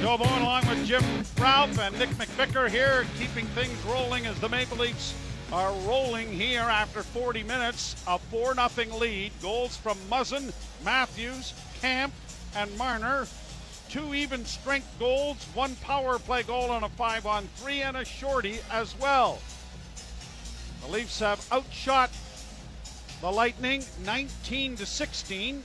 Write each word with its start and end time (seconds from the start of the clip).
Joe 0.00 0.16
Bowen 0.16 0.40
along 0.40 0.66
with 0.66 0.86
Jim 0.86 1.04
Ralph 1.38 1.78
and 1.78 1.98
Nick 1.98 2.08
McVicker 2.10 2.70
here, 2.70 3.04
keeping 3.18 3.44
things 3.48 3.76
rolling 3.84 4.24
as 4.24 4.38
the 4.40 4.48
Maple 4.48 4.78
Leafs 4.78 5.14
are 5.52 5.74
rolling 5.86 6.32
here 6.32 6.62
after 6.62 7.02
40 7.02 7.42
minutes. 7.42 8.02
A 8.08 8.18
4 8.18 8.54
0 8.54 8.96
lead. 8.96 9.30
Goals 9.42 9.76
from 9.76 9.98
Muzzin, 10.10 10.54
Matthews, 10.86 11.52
Kampf, 11.82 12.14
and 12.56 12.74
Marner. 12.78 13.26
Two 13.90 14.14
even 14.14 14.46
strength 14.46 14.88
goals, 14.98 15.36
one 15.52 15.76
power 15.76 16.18
play 16.18 16.44
goal 16.44 16.70
on 16.70 16.82
a 16.82 16.88
5 16.88 17.26
on 17.26 17.46
3, 17.56 17.82
and 17.82 17.96
a 17.98 18.04
shorty 18.04 18.60
as 18.70 18.98
well. 18.98 19.38
The 20.80 20.92
Leafs 20.92 21.18
have 21.18 21.46
outshot 21.52 22.10
the 23.20 23.30
Lightning 23.30 23.84
19 24.06 24.76
to 24.76 24.86
16 24.86 25.62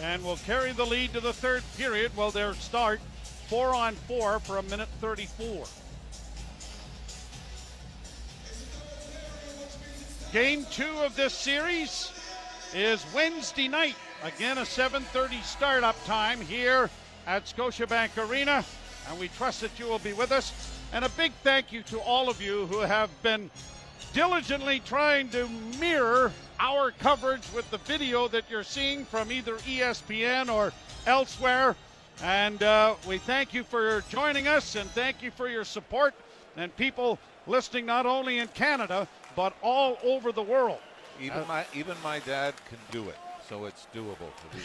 and 0.00 0.24
will 0.24 0.36
carry 0.38 0.72
the 0.72 0.84
lead 0.84 1.12
to 1.12 1.20
the 1.20 1.32
third 1.32 1.62
period. 1.76 2.16
Well, 2.16 2.30
their 2.30 2.54
start 2.54 3.00
four 3.48 3.74
on 3.74 3.94
four 3.94 4.40
for 4.40 4.58
a 4.58 4.62
minute 4.62 4.88
34. 5.00 5.66
Game 10.32 10.64
two 10.70 10.98
of 11.04 11.14
this 11.14 11.34
series 11.34 12.10
is 12.74 13.04
Wednesday 13.14 13.68
night. 13.68 13.96
Again, 14.22 14.56
a 14.58 14.64
7:30 14.64 15.42
startup 15.42 16.02
time 16.06 16.40
here 16.40 16.88
at 17.26 17.44
Scotiabank 17.44 18.16
Arena, 18.16 18.64
and 19.08 19.18
we 19.18 19.28
trust 19.28 19.60
that 19.60 19.78
you 19.78 19.86
will 19.86 19.98
be 19.98 20.12
with 20.14 20.32
us. 20.32 20.52
And 20.92 21.04
a 21.04 21.08
big 21.10 21.32
thank 21.42 21.72
you 21.72 21.82
to 21.84 22.00
all 22.00 22.30
of 22.30 22.40
you 22.40 22.66
who 22.66 22.78
have 22.78 23.10
been 23.22 23.50
diligently 24.14 24.80
trying 24.80 25.28
to 25.30 25.48
mirror 25.78 26.32
our 26.62 26.92
coverage 26.92 27.42
with 27.52 27.68
the 27.72 27.78
video 27.78 28.28
that 28.28 28.44
you're 28.48 28.62
seeing 28.62 29.04
from 29.04 29.32
either 29.32 29.56
ESPN 29.58 30.48
or 30.48 30.72
elsewhere. 31.06 31.74
And 32.22 32.62
uh, 32.62 32.94
we 33.08 33.18
thank 33.18 33.52
you 33.52 33.64
for 33.64 34.04
joining 34.08 34.46
us 34.46 34.76
and 34.76 34.88
thank 34.90 35.24
you 35.24 35.32
for 35.32 35.48
your 35.48 35.64
support 35.64 36.14
and 36.56 36.74
people 36.76 37.18
listening 37.48 37.84
not 37.84 38.06
only 38.06 38.38
in 38.38 38.46
Canada 38.48 39.08
but 39.34 39.54
all 39.60 39.98
over 40.04 40.30
the 40.30 40.42
world. 40.42 40.78
Even 41.20 41.40
uh, 41.40 41.44
my 41.48 41.64
even 41.74 41.96
my 42.02 42.20
dad 42.20 42.54
can 42.68 42.78
do 42.92 43.08
it, 43.08 43.16
so 43.48 43.64
it's 43.64 43.86
doable 43.94 44.16
to 44.16 44.56
be 44.56 44.62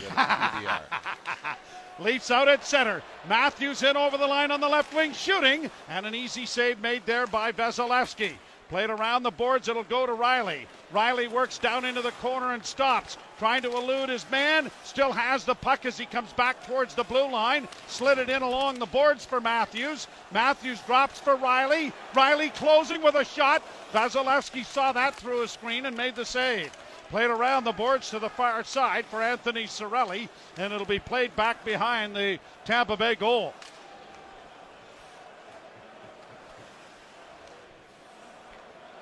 Leafs 2.03 2.29
out 2.29 2.47
at 2.47 2.63
center. 2.63 3.01
Matthews 3.27 3.81
in 3.81 3.97
over 3.97 4.17
the 4.17 4.27
line 4.27 4.51
on 4.51 4.61
the 4.61 4.69
left 4.69 4.93
wing, 4.93 5.13
shooting, 5.13 5.71
and 5.89 6.05
an 6.05 6.13
easy 6.13 6.45
save 6.45 6.79
made 6.79 7.05
there 7.05 7.25
by 7.25 7.51
Vasilevskiy. 7.51 8.33
Played 8.69 8.89
around 8.89 9.23
the 9.23 9.31
boards, 9.31 9.69
it'll 9.69 9.83
go 9.83 10.05
to 10.05 10.11
Rielly. 10.11 10.65
Rielly 10.93 11.29
works 11.29 11.57
down 11.57 11.85
into 11.85 12.01
the 12.01 12.11
corner 12.11 12.51
and 12.51 12.65
stops, 12.65 13.17
trying 13.39 13.61
to 13.61 13.77
elude 13.77 14.09
his 14.09 14.29
man. 14.29 14.69
Still 14.83 15.13
has 15.13 15.45
the 15.45 15.55
puck 15.55 15.85
as 15.85 15.97
he 15.97 16.05
comes 16.05 16.33
back 16.33 16.67
towards 16.67 16.93
the 16.93 17.05
blue 17.05 17.31
line. 17.31 17.69
Slid 17.87 18.17
it 18.17 18.29
in 18.29 18.41
along 18.41 18.79
the 18.79 18.85
boards 18.85 19.25
for 19.25 19.39
Matthews. 19.39 20.07
Matthews 20.33 20.81
drops 20.81 21.17
for 21.17 21.37
Rielly. 21.37 21.93
Rielly 22.13 22.53
closing 22.55 23.01
with 23.01 23.15
a 23.15 23.23
shot. 23.23 23.63
Vasilevskiy 23.93 24.65
saw 24.65 24.91
that 24.91 25.15
through 25.15 25.43
a 25.43 25.47
screen 25.47 25.85
and 25.85 25.95
made 25.95 26.15
the 26.15 26.25
save. 26.25 26.71
Played 27.09 27.29
around 27.29 27.63
the 27.63 27.71
boards 27.71 28.09
to 28.09 28.19
the 28.19 28.29
far 28.29 28.65
side 28.65 29.05
for 29.05 29.23
Anthony 29.23 29.63
Cirelli, 29.63 30.27
and 30.57 30.73
it'll 30.73 30.85
be 30.85 30.99
played 30.99 31.33
back 31.37 31.63
behind 31.63 32.13
the 32.13 32.37
Tampa 32.65 32.97
Bay 32.97 33.15
goal. 33.15 33.53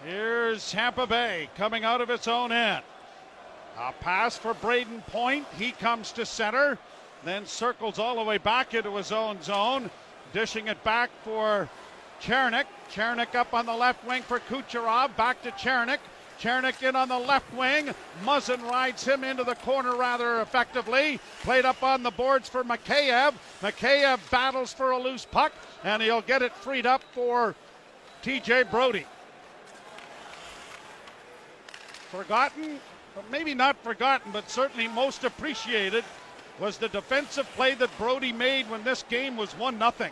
Here's 0.06 0.72
Tampa 0.72 1.08
Bay 1.08 1.50
coming 1.58 1.84
out 1.84 2.00
of 2.00 2.11
its 2.11 2.28
own 2.28 2.52
end. 2.52 2.84
A 3.80 3.92
pass 3.92 4.38
for 4.38 4.53
Brayden 4.53 5.03
Point. 5.08 5.48
He 5.58 5.72
comes 5.72 6.11
to 6.11 6.28
center, 6.28 6.78
then 7.23 7.48
circles 7.48 7.98
all 7.98 8.17
the 8.17 8.23
way 8.23 8.38
back 8.38 8.76
into 8.76 8.95
his 8.98 9.11
own 9.11 9.42
zone, 9.42 9.89
dishing 10.31 10.67
it 10.67 10.83
back 10.83 11.09
for 11.23 11.67
Cernak. 12.22 12.66
Cernak 12.92 13.33
up 13.33 13.56
on 13.56 13.66
the 13.66 13.73
left 13.73 14.06
wing 14.06 14.22
for 14.22 14.39
Kucherov. 14.42 15.16
Back 15.17 15.42
to 15.42 15.49
Cernak. 15.54 15.98
Cernak 16.39 16.87
in 16.87 16.95
on 16.95 17.10
the 17.10 17.17
left 17.17 17.52
wing. 17.55 17.89
Muzzin 18.23 18.61
rides 18.70 19.04
him 19.04 19.23
into 19.23 19.43
the 19.43 19.55
corner 19.55 19.95
rather 19.95 20.42
effectively. 20.42 21.20
Played 21.42 21.66
up 21.66 21.82
on 21.82 22.04
the 22.04 22.11
boards 22.11 22.48
for 22.48 22.64
Mikheyev. 22.64 23.33
Mikheyev 23.64 24.20
battles 24.30 24.72
for 24.72 24.92
a 24.92 24.99
loose 24.99 25.26
puck, 25.26 25.52
and 25.83 26.04
he'll 26.04 26.22
get 26.22 26.43
it 26.43 26.54
freed 26.54 26.86
up 26.86 27.02
for 27.16 27.55
TJ 28.22 28.70
Brodie 28.70 29.08
forgotten, 32.15 32.80
maybe 33.30 33.53
not 33.53 33.76
forgotten, 33.83 34.31
but 34.31 34.49
certainly 34.49 34.87
most 34.87 35.23
appreciated 35.23 36.03
was 36.59 36.77
the 36.77 36.87
defensive 36.87 37.48
play 37.55 37.73
that 37.76 37.98
Brodie 37.98 38.31
made 38.31 38.70
when 38.70 38.83
this 38.83 39.03
game 39.09 39.36
was 39.36 39.52
1 39.53 39.77
0. 39.77 40.11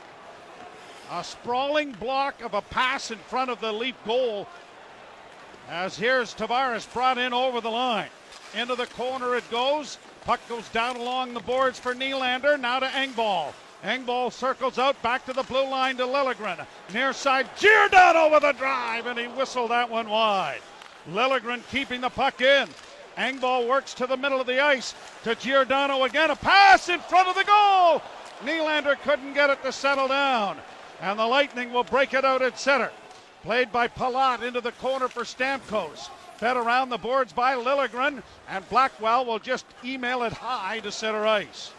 A 1.12 1.24
sprawling 1.24 1.92
block 1.94 2.42
of 2.42 2.53
a 2.53 2.62
pass 2.62 3.12
in 3.12 3.18
front 3.18 3.50
of 3.50 3.62
the 3.62 3.72
Leaf 3.72 3.96
goal. 4.06 4.47
As 5.69 5.97
here's 5.97 6.34
Tavares 6.34 6.92
brought 6.92 7.18
in 7.18 7.34
over 7.34 7.62
the 7.62 7.69
line. 7.69 8.09
Into 8.56 8.75
the 8.75 8.88
corner 8.88 9.36
it 9.36 9.50
goes. 9.50 9.97
Puck 10.25 10.42
goes 10.50 10.68
down 10.69 10.97
along 10.97 11.34
the 11.34 11.40
boards 11.40 11.80
for 11.80 11.94
Nylander. 11.94 12.59
Now 12.59 12.80
to 12.80 12.88
Engvall. 12.88 13.53
Engvall 13.84 14.31
circles 14.31 14.80
out 14.80 15.02
back 15.02 15.25
to 15.25 15.34
the 15.34 15.44
blue 15.44 15.68
line 15.68 15.97
to 15.97 16.03
Liljegren. 16.03 16.66
Near 16.94 17.12
side, 17.13 17.50
Giordano 17.58 18.31
with 18.31 18.44
a 18.44 18.53
drive, 18.53 19.08
and 19.08 19.19
he 19.19 19.28
whistled 19.28 19.72
that 19.72 19.90
one 19.90 20.09
wide. 20.09 20.62
Liljegren 21.09 21.62
keeping 21.69 22.02
the 22.02 22.09
puck 22.09 22.41
in. 22.41 22.68
Engvall 23.18 23.68
works 23.68 23.94
to 23.96 24.08
the 24.08 24.18
middle 24.18 24.41
of 24.41 24.47
the 24.47 24.59
ice 24.59 24.96
to 25.24 25.36
Giordano 25.36 26.03
again. 26.03 26.31
A 26.31 26.36
pass 26.36 26.90
in 26.90 27.00
front 27.00 27.28
of 27.28 27.36
the 27.36 27.44
goal. 27.44 28.02
Nylander 28.44 29.00
couldn't 29.02 29.34
get 29.34 29.50
it 29.50 29.62
to 29.63 29.72
settle 29.72 30.08
down. 30.08 30.58
And 31.02 31.19
the 31.19 31.25
Lightning 31.25 31.72
will 31.72 31.84
break 31.84 32.13
it 32.13 32.25
out 32.25 32.42
at 32.42 32.58
center. 32.58 32.92
Played 33.44 33.72
by 33.72 33.88
Palat 33.88 34.42
into 34.42 34.62
the 34.62 34.72
corner 34.74 35.08
for 35.08 35.24
Stamkos. 35.24 36.09
Fed 36.38 36.58
around 36.58 36.90
the 36.90 36.97
boards 36.97 37.34
by 37.34 37.56
Liljegren. 37.56 38.24
And 38.50 38.68
Blackwell 38.69 39.25
will 39.25 39.40
just 39.40 39.66
email 39.84 40.24
it 40.24 40.34
high 40.34 40.80
to 40.80 40.92
center 40.92 41.25
ice. 41.25 41.72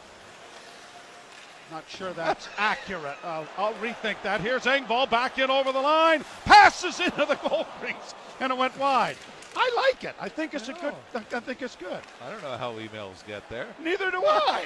Not 1.72 1.84
sure 1.88 2.12
that's 2.12 2.48
accurate. 2.58 3.16
I'll, 3.24 3.46
I'll, 3.56 3.74
rethink 3.74 4.16
that. 4.22 4.40
Here's 4.40 4.64
Engvall 4.64 5.10
back 5.10 5.38
in 5.38 5.50
over 5.50 5.72
the 5.72 5.80
line. 5.80 6.24
Passes 6.44 7.00
into 7.00 7.24
the 7.24 7.36
goal 7.36 7.64
crease 7.80 8.14
and 8.40 8.52
it 8.52 8.58
went 8.58 8.76
wide. 8.78 9.16
I 9.56 9.92
like 9.92 10.04
it. 10.04 10.14
I 10.20 10.28
think 10.28 10.54
it's 10.54 10.68
I 10.68 10.72
a 10.72 10.80
good. 10.80 10.94
I 11.14 11.40
think 11.40 11.62
it's 11.62 11.76
good. 11.76 12.00
I 12.24 12.30
don't 12.30 12.42
know 12.42 12.56
how 12.56 12.72
emails 12.74 13.24
get 13.26 13.48
there. 13.48 13.66
Neither 13.82 14.10
do 14.10 14.22
I. 14.24 14.64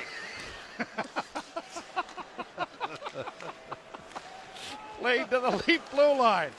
Played 5.01 5.31
to 5.31 5.41
the 5.41 5.63
leaf 5.67 5.91
blue 5.91 6.19
line. 6.19 6.51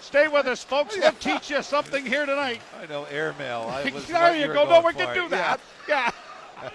Stay 0.00 0.28
with 0.28 0.46
us, 0.46 0.62
folks. 0.62 0.96
We'll 0.96 1.12
teach 1.20 1.50
you 1.50 1.62
something 1.62 2.04
here 2.04 2.26
tonight. 2.26 2.60
I 2.80 2.86
know 2.86 3.04
airmail. 3.04 3.70
I 3.70 3.90
was 3.94 4.06
there 4.06 4.36
you 4.36 4.48
go. 4.48 4.68
No 4.68 4.80
one 4.80 4.94
can 4.94 5.14
do 5.14 5.28
that. 5.28 5.60
Yeah. 5.88 6.10
yeah. 6.62 6.70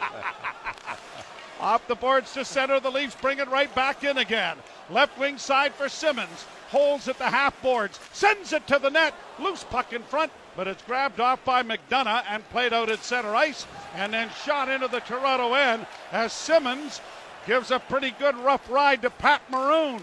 Off 1.60 1.88
the 1.88 1.96
boards 1.96 2.34
to 2.34 2.46
center. 2.46 2.80
The 2.80 2.92
Leafs 2.92 3.16
bring 3.16 3.40
it 3.40 3.48
right 3.50 3.74
back 3.74 4.04
in 4.04 4.18
again. 4.18 4.58
Left 4.90 5.18
wing 5.18 5.38
side 5.38 5.74
for 5.74 5.90
Simmonds. 5.90 6.46
holds 6.70 7.08
at 7.08 7.18
the 7.18 7.30
half 7.30 7.60
boards, 7.62 8.00
sends 8.12 8.52
it 8.52 8.68
to 8.68 8.80
the 8.80 8.90
net, 8.90 9.14
loose 9.40 9.64
puck 9.64 9.94
in 9.94 10.04
front, 10.04 10.32
but 10.56 10.68
it's 10.68 10.84
grabbed 10.84 11.20
off 11.20 11.44
by 11.46 11.64
McDonagh 11.64 12.24
and 12.30 12.50
played 12.50 12.74
out 12.74 12.90
at 12.90 13.04
center 13.04 13.36
ice, 13.36 13.66
and 13.96 14.14
then 14.14 14.30
shot 14.44 14.70
into 14.70 14.88
the 14.88 15.00
Toronto 15.00 15.54
end 15.54 15.86
as 16.12 16.34
Simmonds 16.34 17.02
gives 17.48 17.72
a 17.72 17.80
pretty 17.80 18.12
good 18.12 18.36
rough 18.38 18.70
ride 18.70 19.02
to 19.04 19.10
Pat 19.10 19.42
Maroon. 19.50 20.02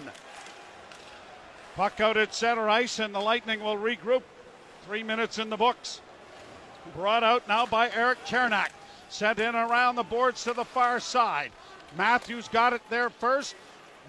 Puck 1.76 2.00
out 2.00 2.16
at 2.16 2.34
center 2.34 2.68
ice, 2.68 2.98
and 2.98 3.14
the 3.14 3.20
Lightning 3.20 3.62
will 3.62 3.76
regroup. 3.76 4.22
Three 4.84 5.02
minutes 5.02 5.38
in 5.38 5.48
the 5.48 5.56
books. 5.56 6.00
Brought 6.94 7.22
out 7.22 7.48
now 7.48 7.66
by 7.66 7.90
Eric 7.90 8.24
Cernak. 8.26 8.70
Sent 9.08 9.38
in 9.38 9.54
around 9.54 9.96
the 9.96 10.02
boards 10.02 10.44
to 10.44 10.52
the 10.52 10.64
far 10.64 11.00
side. 11.00 11.52
Matthews 11.96 12.48
got 12.48 12.72
it 12.72 12.82
there 12.90 13.10
first. 13.10 13.54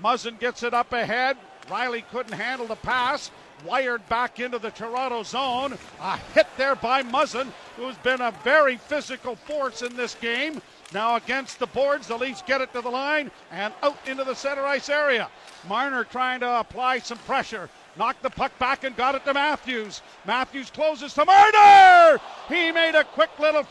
Muzzin 0.01 0.39
gets 0.39 0.63
it 0.63 0.73
up 0.73 0.93
ahead. 0.93 1.37
Riley 1.69 2.03
couldn't 2.11 2.33
handle 2.33 2.67
the 2.67 2.75
pass. 2.75 3.31
Wired 3.65 4.07
back 4.09 4.39
into 4.39 4.59
the 4.59 4.71
Toronto 4.71 5.23
zone. 5.23 5.77
A 6.01 6.17
hit 6.33 6.47
there 6.57 6.75
by 6.75 7.01
Muzzin, 7.03 7.47
who's 7.77 7.95
been 7.97 8.19
a 8.19 8.33
very 8.43 8.75
physical 8.77 9.35
force 9.35 9.81
in 9.81 9.95
this 9.95 10.15
game. 10.15 10.61
Now 10.93 11.15
against 11.15 11.59
the 11.59 11.67
boards, 11.67 12.07
the 12.07 12.17
Leafs 12.17 12.41
get 12.41 12.61
it 12.61 12.73
to 12.73 12.81
the 12.81 12.89
line 12.89 13.31
and 13.51 13.73
out 13.81 13.97
into 14.05 14.23
the 14.23 14.35
center 14.35 14.65
ice 14.65 14.89
area. 14.89 15.29
Marner 15.67 16.03
trying 16.03 16.41
to 16.41 16.59
apply 16.59 16.99
some 16.99 17.17
pressure. 17.19 17.69
Knocked 17.95 18.23
the 18.23 18.29
puck 18.29 18.57
back 18.59 18.83
and 18.83 18.95
got 18.95 19.15
it 19.15 19.23
to 19.25 19.33
Matthews. 19.33 20.01
Matthews 20.25 20.69
closes 20.69 21.13
to 21.13 21.25
Marner. 21.25 22.19
He 22.49 22.71
made 22.71 22.95
a 22.95 23.03
quick 23.03 23.29
little 23.39 23.65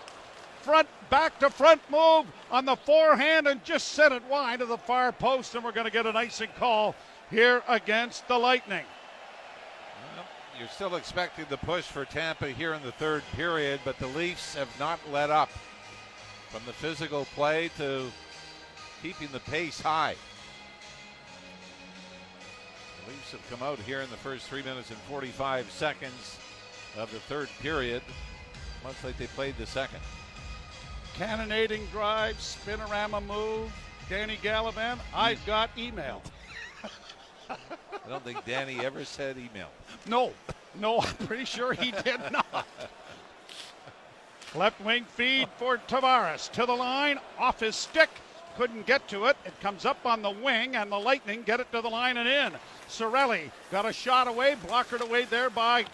front 0.63 0.89
back 1.11 1.39
to 1.41 1.51
front 1.51 1.81
move 1.91 2.27
on 2.51 2.65
the 2.65 2.77
forehand 2.77 3.47
and 3.47 3.63
just 3.65 3.89
sent 3.89 4.15
it 4.15 4.23
wide 4.31 4.61
to 4.61 4.67
the 4.67 4.79
far 4.79 5.13
post, 5.13 5.55
and 5.55 5.65
we're 5.65 5.73
going 5.73 5.87
to 5.87 5.93
get 5.93 6.07
an 6.07 6.17
icing 6.17 6.49
call 6.59 6.95
here 7.31 7.63
against 7.69 8.27
the 8.29 8.39
Lightning. 8.39 8.85
Well, 10.17 10.25
you're 10.59 10.69
still 10.69 10.95
expecting 10.97 11.47
the 11.49 11.57
push 11.59 11.85
for 11.85 12.05
Tampa 12.05 12.49
here 12.49 12.75
in 12.75 12.83
the 12.83 12.93
third 12.93 13.23
period, 13.35 13.81
but 13.85 13.99
the 13.99 14.07
Leafs 14.09 14.55
have 14.55 14.69
not 14.79 15.01
let 15.11 15.31
up 15.31 15.51
from 16.51 16.63
the 16.67 16.73
physical 16.73 17.25
play 17.35 17.71
to 17.79 18.07
keeping 19.03 19.29
the 19.33 19.41
pace 19.41 19.81
high. 19.81 20.15
The 23.05 23.11
Leafs 23.11 23.33
have 23.33 23.51
come 23.51 23.67
out 23.67 23.79
here 23.81 24.01
in 24.01 24.11
the 24.11 24.17
first 24.17 24.47
three 24.47 24.63
minutes 24.63 24.91
and 24.91 24.99
45 25.01 25.71
seconds 25.71 26.39
of 26.97 27.11
the 27.11 27.19
third 27.21 27.49
period, 27.61 28.03
much 28.85 29.03
like 29.03 29.17
they 29.19 29.27
played 29.29 29.57
the 29.57 29.67
second. 29.67 30.01
Cannonading 31.15 31.87
drive, 31.93 32.37
spinorama 32.37 33.25
move. 33.27 33.73
Danny 34.09 34.39
Gallivan, 34.43 34.99
I 35.15 35.35
hmm. 35.35 35.47
got 35.47 35.71
email. 35.79 36.23
I 37.49 38.09
don't 38.09 38.25
think 38.25 38.45
Danny 38.45 38.81
ever 38.85 39.05
said 39.05 39.37
email. 39.37 39.69
No, 40.07 40.33
no, 40.81 41.01
I'm 41.01 41.15
pretty 41.27 41.45
sure 41.45 41.73
he 41.73 41.91
did 41.91 42.21
not. 42.33 42.67
Left 44.55 44.81
wing 44.83 45.05
feed 45.05 45.49
for 45.57 45.79
Tavares 45.89 46.51
to 46.53 46.67
the 46.67 46.75
line, 46.75 47.19
off 47.39 47.61
his 47.61 47.75
stick, 47.77 48.11
couldn't 48.57 48.87
get 48.87 49.07
to 49.09 49.27
it. 49.27 49.37
It 49.47 49.59
comes 49.61 49.85
up 49.85 50.05
on 50.05 50.23
the 50.23 50.31
wing, 50.31 50.77
and 50.77 50.93
the 50.93 50.99
Lightning 50.99 51.43
get 51.43 51.61
it 51.61 51.71
to 51.73 51.81
the 51.81 51.89
line 51.89 52.19
and 52.19 52.29
in. 52.29 52.53
Cirelli 52.89 53.51
got 53.71 53.87
a 53.87 53.93
shot 53.93 54.29
away, 54.29 54.57
blockered 54.67 55.01
away 55.01 55.25
there 55.25 55.49
by 55.49 55.87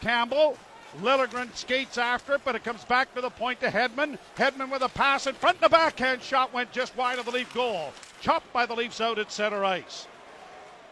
Campbell. 0.00 0.58
Liljegren 1.00 1.54
skates 1.54 1.98
after 1.98 2.34
it, 2.34 2.42
but 2.44 2.54
it 2.54 2.64
comes 2.64 2.84
back 2.84 3.14
to 3.14 3.20
the 3.20 3.30
point 3.30 3.60
to 3.60 3.68
Hedman. 3.68 4.18
Hedman 4.36 4.70
with 4.70 4.82
a 4.82 4.88
pass 4.88 5.26
in 5.26 5.34
front. 5.34 5.60
The 5.60 5.68
backhand 5.68 6.22
shot 6.22 6.52
went 6.52 6.72
just 6.72 6.96
wide 6.96 7.18
of 7.18 7.24
the 7.24 7.32
Leaf 7.32 7.52
goal. 7.52 7.92
Chopped 8.20 8.52
by 8.52 8.66
the 8.66 8.74
Leafs 8.74 9.00
out 9.00 9.18
at 9.18 9.32
center 9.32 9.64
ice. 9.64 10.06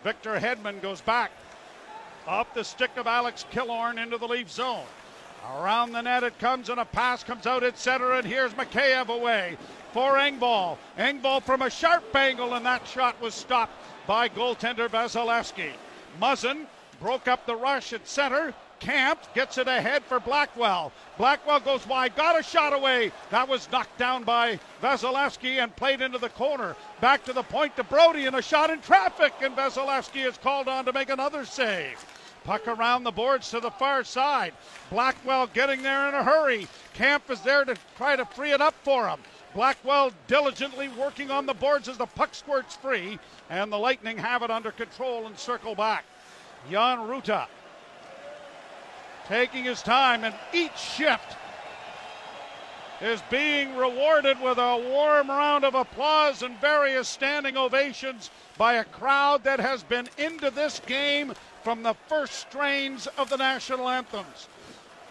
Victor 0.02 0.38
Hedman 0.38 0.82
goes 0.82 1.00
back 1.00 1.30
up 2.26 2.52
the 2.54 2.64
stick 2.64 2.90
of 2.96 3.06
Alex 3.06 3.44
Killorn 3.52 4.02
into 4.02 4.18
the 4.18 4.28
Leaf 4.28 4.50
zone. 4.50 4.84
Around 5.56 5.92
the 5.92 6.02
net 6.02 6.22
it 6.22 6.38
comes, 6.38 6.68
and 6.68 6.78
a 6.78 6.84
pass 6.84 7.24
comes 7.24 7.46
out 7.46 7.64
at 7.64 7.76
center, 7.76 8.12
and 8.12 8.26
here's 8.26 8.52
Mikheyev 8.54 9.08
away 9.08 9.56
for 9.92 10.14
Engvall. 10.14 10.78
Engvall 10.96 11.42
from 11.42 11.62
a 11.62 11.70
sharp 11.70 12.14
angle, 12.14 12.54
and 12.54 12.64
that 12.64 12.86
shot 12.86 13.20
was 13.20 13.34
stopped 13.34 13.72
by 14.06 14.28
goaltender 14.28 14.88
Vasilevskiy. 14.88 15.72
Muzzin 16.20 16.66
broke 17.00 17.26
up 17.26 17.44
the 17.44 17.56
rush 17.56 17.92
at 17.92 18.06
center. 18.06 18.54
Kampf 18.82 19.32
gets 19.32 19.58
it 19.58 19.68
ahead 19.68 20.02
for 20.02 20.18
Blackwell. 20.18 20.90
Blackwell 21.16 21.60
goes 21.60 21.86
wide, 21.86 22.16
got 22.16 22.38
a 22.38 22.42
shot 22.42 22.72
away. 22.72 23.12
That 23.30 23.46
was 23.46 23.70
knocked 23.70 23.96
down 23.96 24.24
by 24.24 24.58
Vasilevskiy 24.82 25.62
and 25.62 25.74
played 25.76 26.00
into 26.00 26.18
the 26.18 26.30
corner. 26.30 26.74
Back 27.00 27.24
to 27.26 27.32
the 27.32 27.44
point 27.44 27.76
to 27.76 27.84
Brodie 27.84 28.26
and 28.26 28.34
a 28.34 28.42
shot 28.42 28.70
in 28.70 28.80
traffic, 28.80 29.34
and 29.40 29.54
Vasilevskiy 29.54 30.26
is 30.26 30.36
called 30.36 30.66
on 30.66 30.84
to 30.86 30.92
make 30.92 31.10
another 31.10 31.44
save. 31.44 32.04
Puck 32.42 32.66
around 32.66 33.04
the 33.04 33.12
boards 33.12 33.50
to 33.50 33.60
the 33.60 33.70
far 33.70 34.02
side. 34.02 34.52
Blackwell 34.90 35.46
getting 35.46 35.84
there 35.84 36.08
in 36.08 36.14
a 36.14 36.24
hurry. 36.24 36.66
Kampf 36.94 37.30
is 37.30 37.40
there 37.42 37.64
to 37.64 37.76
try 37.96 38.16
to 38.16 38.24
free 38.24 38.50
it 38.50 38.60
up 38.60 38.74
for 38.82 39.06
him. 39.06 39.20
Blackwell 39.54 40.10
diligently 40.26 40.88
working 40.88 41.30
on 41.30 41.46
the 41.46 41.54
boards 41.54 41.88
as 41.88 41.98
the 41.98 42.06
puck 42.06 42.34
squirts 42.34 42.74
free, 42.74 43.20
and 43.48 43.70
the 43.70 43.78
Lightning 43.78 44.18
have 44.18 44.42
it 44.42 44.50
under 44.50 44.72
control 44.72 45.28
and 45.28 45.38
circle 45.38 45.76
back. 45.76 46.04
Jan 46.68 46.98
Rutta 46.98 47.46
taking 49.26 49.64
his 49.64 49.82
time, 49.82 50.24
and 50.24 50.34
each 50.52 50.76
shift 50.76 51.36
is 53.00 53.20
being 53.30 53.76
rewarded 53.76 54.40
with 54.40 54.58
a 54.58 54.76
warm 54.90 55.28
round 55.28 55.64
of 55.64 55.74
applause 55.74 56.42
and 56.42 56.60
various 56.60 57.08
standing 57.08 57.56
ovations 57.56 58.30
by 58.56 58.74
a 58.74 58.84
crowd 58.84 59.42
that 59.42 59.58
has 59.58 59.82
been 59.82 60.08
into 60.18 60.50
this 60.50 60.80
game 60.86 61.32
from 61.64 61.82
the 61.82 61.94
first 62.06 62.34
strains 62.34 63.08
of 63.18 63.28
the 63.28 63.36
national 63.36 63.88
anthems. 63.88 64.48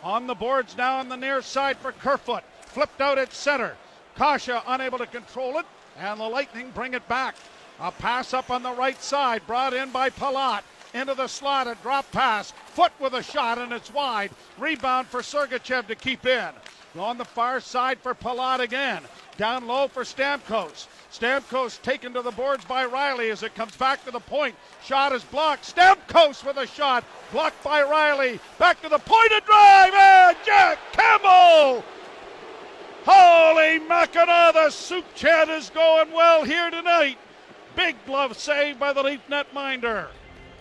On 0.03 0.25
the 0.25 0.35
boards 0.35 0.77
now 0.77 0.99
on 0.99 1.09
the 1.09 1.17
near 1.17 1.41
side 1.41 1.77
for 1.77 1.91
Kerfoot. 1.91 2.43
Flipped 2.61 3.01
out 3.01 3.17
at 3.17 3.33
center. 3.33 3.75
Kase 4.17 4.49
unable 4.67 4.97
to 4.97 5.05
control 5.05 5.57
it, 5.59 5.65
and 5.97 6.19
the 6.19 6.23
Lightning 6.23 6.71
bring 6.71 6.93
it 6.93 7.07
back. 7.09 7.35
A 7.79 7.91
pass 7.91 8.33
up 8.33 8.49
on 8.49 8.63
the 8.63 8.71
right 8.71 9.01
side, 9.01 9.45
brought 9.45 9.73
in 9.73 9.89
by 9.91 10.09
Palat. 10.09 10.61
Into 10.93 11.13
the 11.13 11.27
slot, 11.27 11.67
a 11.67 11.75
drop 11.81 12.11
pass. 12.11 12.51
Foote 12.67 12.91
with 12.99 13.13
a 13.13 13.23
shot, 13.23 13.57
and 13.57 13.71
it's 13.71 13.93
wide. 13.93 14.31
Rebound 14.57 15.07
for 15.07 15.21
Sergachev 15.21 15.87
to 15.87 15.95
keep 15.95 16.25
in. 16.25 16.49
On 16.97 17.17
the 17.17 17.25
far 17.25 17.61
side 17.61 17.99
for 17.99 18.13
Palat 18.13 18.59
again. 18.59 19.01
Down 19.37 19.65
low 19.65 19.87
for 19.87 20.03
Stamkos. 20.03 20.87
Stamkos 21.11 21.81
taken 21.81 22.13
to 22.13 22.21
the 22.21 22.31
boards 22.31 22.65
by 22.65 22.85
Rielly 22.85 23.31
as 23.31 23.43
it 23.43 23.55
comes 23.55 23.75
back 23.77 24.03
to 24.03 24.11
the 24.11 24.19
point. 24.19 24.55
Shot 24.83 25.13
is 25.13 25.23
blocked. 25.23 25.73
Stamkos 25.73 26.45
with 26.45 26.57
a 26.57 26.67
shot. 26.67 27.05
Blocked 27.31 27.63
by 27.63 27.81
Rielly. 27.81 28.39
Back 28.59 28.81
to 28.81 28.89
the 28.89 28.99
point 28.99 29.31
of 29.31 29.45
drive. 29.45 29.93
And 29.93 30.37
Jack 30.45 30.79
Campbell 30.91 31.83
Holy 33.03 33.79
Mackinaw, 33.79 34.53
the 34.53 34.69
soup 34.69 35.05
chat 35.15 35.49
is 35.49 35.71
going 35.71 36.11
well 36.11 36.43
here 36.43 36.69
tonight. 36.69 37.17
Big 37.75 37.95
glove 38.05 38.37
save 38.37 38.77
by 38.77 38.93
the 38.93 39.01
Leaf 39.01 39.21
netminder. 39.27 40.07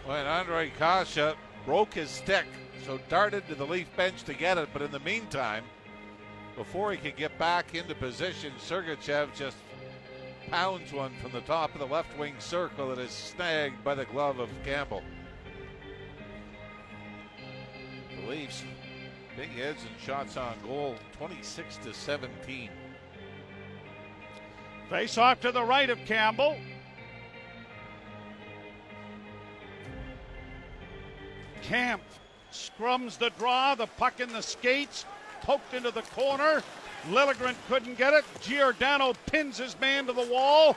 When 0.04 0.26
Andre 0.26 0.70
Kase 0.78 1.34
broke 1.64 1.94
his 1.94 2.10
stick, 2.10 2.46
so 2.84 2.98
darted 3.08 3.46
to 3.48 3.54
the 3.54 3.66
Leaf 3.66 3.86
bench 3.96 4.22
to 4.24 4.34
get 4.34 4.58
it, 4.58 4.68
but 4.72 4.82
in 4.82 4.90
the 4.90 5.00
meantime, 5.00 5.64
before 6.56 6.92
he 6.92 6.98
could 6.98 7.16
get 7.16 7.38
back 7.38 7.74
into 7.74 7.94
position, 7.94 8.52
Sergachev 8.58 9.34
just 9.34 9.56
pounds 10.50 10.92
one 10.92 11.12
from 11.22 11.32
the 11.32 11.42
top 11.42 11.74
of 11.74 11.80
the 11.80 11.86
left 11.86 12.18
wing 12.18 12.34
circle 12.38 12.88
that 12.88 12.98
is 12.98 13.10
snagged 13.10 13.82
by 13.84 13.94
the 13.94 14.06
glove 14.06 14.38
of 14.38 14.50
Campbell. 14.64 15.02
The 18.16 18.28
Leafs 18.28 18.64
Big 19.36 19.50
heads 19.50 19.82
and 19.84 20.00
shots 20.04 20.36
on 20.36 20.54
goal, 20.62 20.96
26 21.16 21.78
to 21.78 21.94
17. 21.94 22.68
Face 24.90 25.16
off 25.18 25.40
to 25.40 25.52
the 25.52 25.62
right 25.62 25.88
of 25.88 25.98
Campbell. 26.04 26.56
Kampf 31.62 32.18
scrums 32.52 33.18
the 33.18 33.30
draw, 33.38 33.74
the 33.74 33.86
puck 33.86 34.20
in 34.20 34.32
the 34.32 34.42
skates, 34.42 35.04
poked 35.42 35.74
into 35.74 35.90
the 35.90 36.02
corner. 36.02 36.62
Liljegren 37.08 37.54
couldn't 37.68 37.96
get 37.96 38.12
it. 38.12 38.24
Giordano 38.40 39.14
pins 39.26 39.58
his 39.58 39.78
man 39.80 40.06
to 40.06 40.12
the 40.12 40.26
wall. 40.26 40.76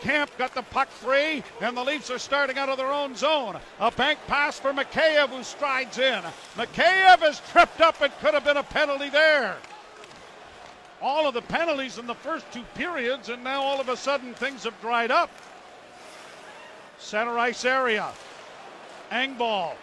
Kampf 0.00 0.36
got 0.38 0.54
the 0.54 0.62
puck 0.62 0.88
free, 0.88 1.42
and 1.60 1.76
the 1.76 1.82
Leafs 1.82 2.10
are 2.10 2.18
starting 2.18 2.56
out 2.56 2.68
of 2.68 2.76
their 2.78 2.92
own 2.92 3.16
zone. 3.16 3.58
A 3.80 3.90
bank 3.90 4.18
pass 4.28 4.58
for 4.58 4.72
Mikheyev, 4.72 5.28
who 5.30 5.42
strides 5.42 5.98
in. 5.98 6.22
Mikheyev 6.56 7.28
is 7.28 7.42
tripped 7.50 7.80
up 7.80 8.00
It 8.00 8.12
could 8.20 8.34
have 8.34 8.44
been 8.44 8.56
a 8.56 8.62
penalty 8.62 9.08
there. 9.08 9.56
All 11.02 11.26
of 11.26 11.34
the 11.34 11.42
penalties 11.42 11.98
in 11.98 12.06
the 12.06 12.14
first 12.14 12.50
two 12.52 12.62
periods, 12.74 13.28
and 13.28 13.42
now 13.42 13.62
all 13.62 13.80
of 13.80 13.88
a 13.88 13.96
sudden 13.96 14.34
things 14.34 14.64
have 14.64 14.80
dried 14.80 15.10
up. 15.10 15.30
Center 16.98 17.38
ice 17.38 17.64
area. 17.64 18.08
Engvall 19.10 19.74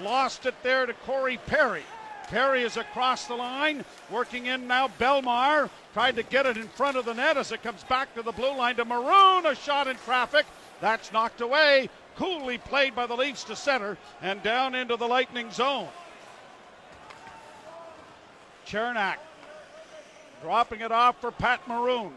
lost 0.00 0.46
it 0.46 0.54
there 0.62 0.86
to 0.86 0.94
Corey 0.94 1.38
Perry. 1.46 1.82
Perry 2.28 2.62
is 2.62 2.76
across 2.78 3.26
the 3.26 3.34
line, 3.34 3.84
working 4.10 4.46
in 4.46 4.66
now. 4.66 4.88
Bellemare 4.98 5.68
tried 5.92 6.16
to 6.16 6.22
get 6.22 6.46
it 6.46 6.56
in 6.56 6.66
front 6.68 6.96
of 6.96 7.04
the 7.04 7.12
net 7.12 7.36
as 7.36 7.52
it 7.52 7.62
comes 7.62 7.84
back 7.84 8.14
to 8.14 8.22
the 8.22 8.32
blue 8.32 8.56
line 8.56 8.76
to 8.76 8.84
Maroon. 8.84 9.44
A 9.44 9.54
shot 9.54 9.86
in 9.86 9.96
traffic. 9.96 10.46
That's 10.80 11.12
knocked 11.12 11.42
away. 11.42 11.90
Coolly 12.16 12.58
played 12.58 12.94
by 12.94 13.06
the 13.06 13.16
Leafs 13.16 13.44
to 13.44 13.56
center 13.56 13.98
and 14.22 14.42
down 14.42 14.74
into 14.74 14.96
the 14.96 15.06
Lightning 15.06 15.50
zone. 15.50 15.88
Cernak 18.66 19.16
dropping 20.42 20.80
it 20.80 20.90
off 20.90 21.20
for 21.20 21.30
Pat 21.30 21.60
Maroon. 21.68 22.12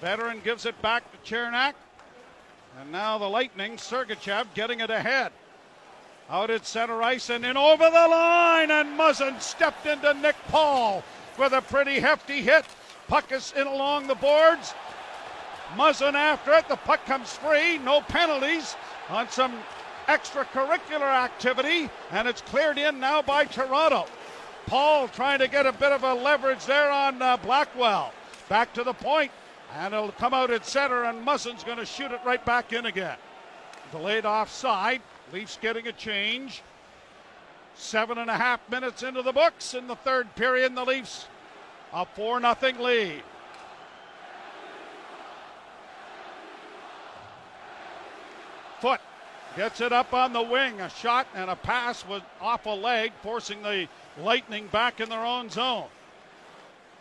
Veteran 0.00 0.40
gives 0.42 0.66
it 0.66 0.80
back 0.82 1.04
to 1.12 1.18
Cernak. 1.34 1.74
And 2.80 2.92
now 2.92 3.18
the 3.18 3.28
Lightning, 3.28 3.76
Sergachev 3.76 4.46
getting 4.54 4.80
it 4.80 4.90
ahead. 4.90 5.32
Out 6.28 6.50
at 6.50 6.66
center 6.66 7.02
ice 7.02 7.30
and 7.30 7.44
in 7.46 7.56
over 7.56 7.84
the 7.84 8.08
line, 8.08 8.70
and 8.72 8.98
Muzzin 8.98 9.40
stepped 9.40 9.86
into 9.86 10.12
Nick 10.14 10.34
Paul 10.48 11.04
with 11.38 11.52
a 11.52 11.62
pretty 11.62 12.00
hefty 12.00 12.42
hit. 12.42 12.64
Puck 13.06 13.30
is 13.30 13.52
in 13.56 13.68
along 13.68 14.08
the 14.08 14.16
boards. 14.16 14.74
Muzzin 15.76 16.14
after 16.14 16.52
it. 16.54 16.68
The 16.68 16.76
puck 16.76 17.04
comes 17.06 17.32
free. 17.34 17.78
No 17.78 18.00
penalties 18.00 18.74
on 19.08 19.28
some 19.28 19.52
extracurricular 20.08 21.02
activity, 21.02 21.88
and 22.10 22.26
it's 22.26 22.40
cleared 22.40 22.78
in 22.78 22.98
now 22.98 23.22
by 23.22 23.44
Toronto. 23.44 24.06
Paul 24.66 25.06
trying 25.06 25.38
to 25.38 25.48
get 25.48 25.64
a 25.64 25.72
bit 25.72 25.92
of 25.92 26.02
a 26.02 26.14
leverage 26.14 26.64
there 26.66 26.90
on 26.90 27.22
uh, 27.22 27.36
Blackwell. 27.36 28.12
Back 28.48 28.72
to 28.74 28.82
the 28.82 28.92
point, 28.92 29.30
and 29.76 29.94
it'll 29.94 30.10
come 30.12 30.34
out 30.34 30.50
at 30.50 30.66
center, 30.66 31.04
and 31.04 31.24
Muzzin's 31.24 31.62
going 31.62 31.78
to 31.78 31.86
shoot 31.86 32.10
it 32.10 32.20
right 32.24 32.44
back 32.44 32.72
in 32.72 32.86
again. 32.86 33.16
Delayed 33.92 34.26
offside. 34.26 35.02
Leafs 35.32 35.58
getting 35.60 35.86
a 35.86 35.92
change. 35.92 36.62
Seven 37.74 38.18
and 38.18 38.30
a 38.30 38.36
half 38.36 38.60
minutes 38.70 39.02
into 39.02 39.22
the 39.22 39.32
books 39.32 39.74
in 39.74 39.86
the 39.86 39.96
third 39.96 40.34
period, 40.34 40.74
the 40.74 40.84
Leafs 40.84 41.26
a 41.92 42.04
4 42.04 42.40
0 42.40 42.56
lead. 42.80 43.22
Foote 48.80 49.00
gets 49.56 49.80
it 49.80 49.92
up 49.92 50.12
on 50.12 50.32
the 50.32 50.42
wing. 50.42 50.80
A 50.80 50.90
shot 50.90 51.26
and 51.34 51.48
a 51.48 51.56
pass 51.56 52.06
was 52.06 52.22
off 52.40 52.66
a 52.66 52.70
leg, 52.70 53.12
forcing 53.22 53.62
the 53.62 53.88
Lightning 54.18 54.66
back 54.68 55.00
in 55.00 55.08
their 55.08 55.24
own 55.24 55.48
zone. 55.48 55.86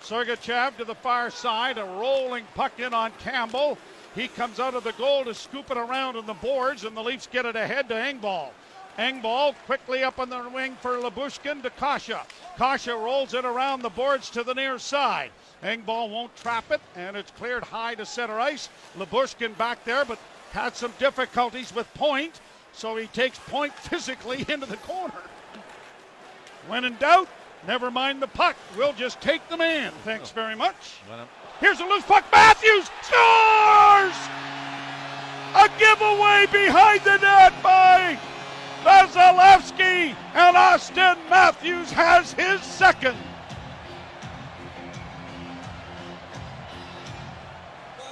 Sergachev 0.01 0.77
to 0.77 0.85
the 0.85 0.95
far 0.95 1.29
side, 1.29 1.77
a 1.77 1.83
rolling 1.83 2.45
puck 2.55 2.79
in 2.79 2.93
on 2.93 3.11
Campbell. 3.19 3.77
He 4.15 4.29
comes 4.29 4.61
out 4.61 4.75
of 4.75 4.85
the 4.85 4.93
goal 4.93 5.25
to 5.25 5.33
scoop 5.33 5.69
it 5.69 5.77
around 5.77 6.15
on 6.15 6.25
the 6.25 6.33
boards, 6.33 6.85
and 6.85 6.95
the 6.95 7.03
Leafs 7.03 7.27
get 7.27 7.45
it 7.45 7.57
ahead 7.57 7.89
to 7.89 7.95
Engvall. 7.95 8.49
Engvall 8.97 9.53
quickly 9.65 10.03
up 10.03 10.19
on 10.19 10.29
the 10.29 10.49
wing 10.49 10.77
for 10.81 10.91
Lyubushkin 10.97 11.61
to 11.63 11.69
Kase. 11.71 12.15
Kase 12.57 12.87
rolls 12.87 13.33
it 13.33 13.43
around 13.43 13.81
the 13.81 13.89
boards 13.89 14.29
to 14.29 14.41
the 14.41 14.53
near 14.53 14.79
side. 14.79 15.31
Engvall 15.61 16.09
won't 16.09 16.33
trap 16.37 16.71
it, 16.71 16.79
and 16.95 17.17
it's 17.17 17.31
cleared 17.31 17.63
high 17.63 17.95
to 17.95 18.05
center 18.05 18.39
ice. 18.39 18.69
Lyubushkin 18.97 19.57
back 19.57 19.83
there, 19.83 20.05
but 20.05 20.17
had 20.51 20.77
some 20.77 20.93
difficulties 20.97 21.75
with 21.75 21.93
point, 21.95 22.39
so 22.71 22.95
he 22.95 23.07
takes 23.07 23.37
point 23.39 23.73
physically 23.79 24.45
into 24.47 24.65
the 24.65 24.77
corner. 24.77 25.13
When 26.67 26.85
in 26.85 26.95
doubt, 26.95 27.27
never 27.67 27.91
mind 27.91 28.21
the 28.21 28.27
puck. 28.27 28.55
We'll 28.77 28.93
just 28.93 29.21
take 29.21 29.47
the 29.49 29.57
man. 29.57 29.91
Thanks 30.03 30.31
oh. 30.31 30.35
very 30.35 30.55
much. 30.55 30.75
Here's 31.59 31.79
a 31.79 31.85
loose 31.85 32.03
puck. 32.03 32.25
Matthews 32.31 32.89
scores! 33.01 34.15
A 35.55 35.69
giveaway 35.79 36.47
behind 36.51 37.01
the 37.01 37.17
net 37.17 37.53
by 37.63 38.19
Vasilevskiy, 38.83 40.15
and 40.33 40.57
Austin 40.57 41.17
Matthews 41.29 41.91
has 41.91 42.33
his 42.33 42.61
second. 42.61 43.17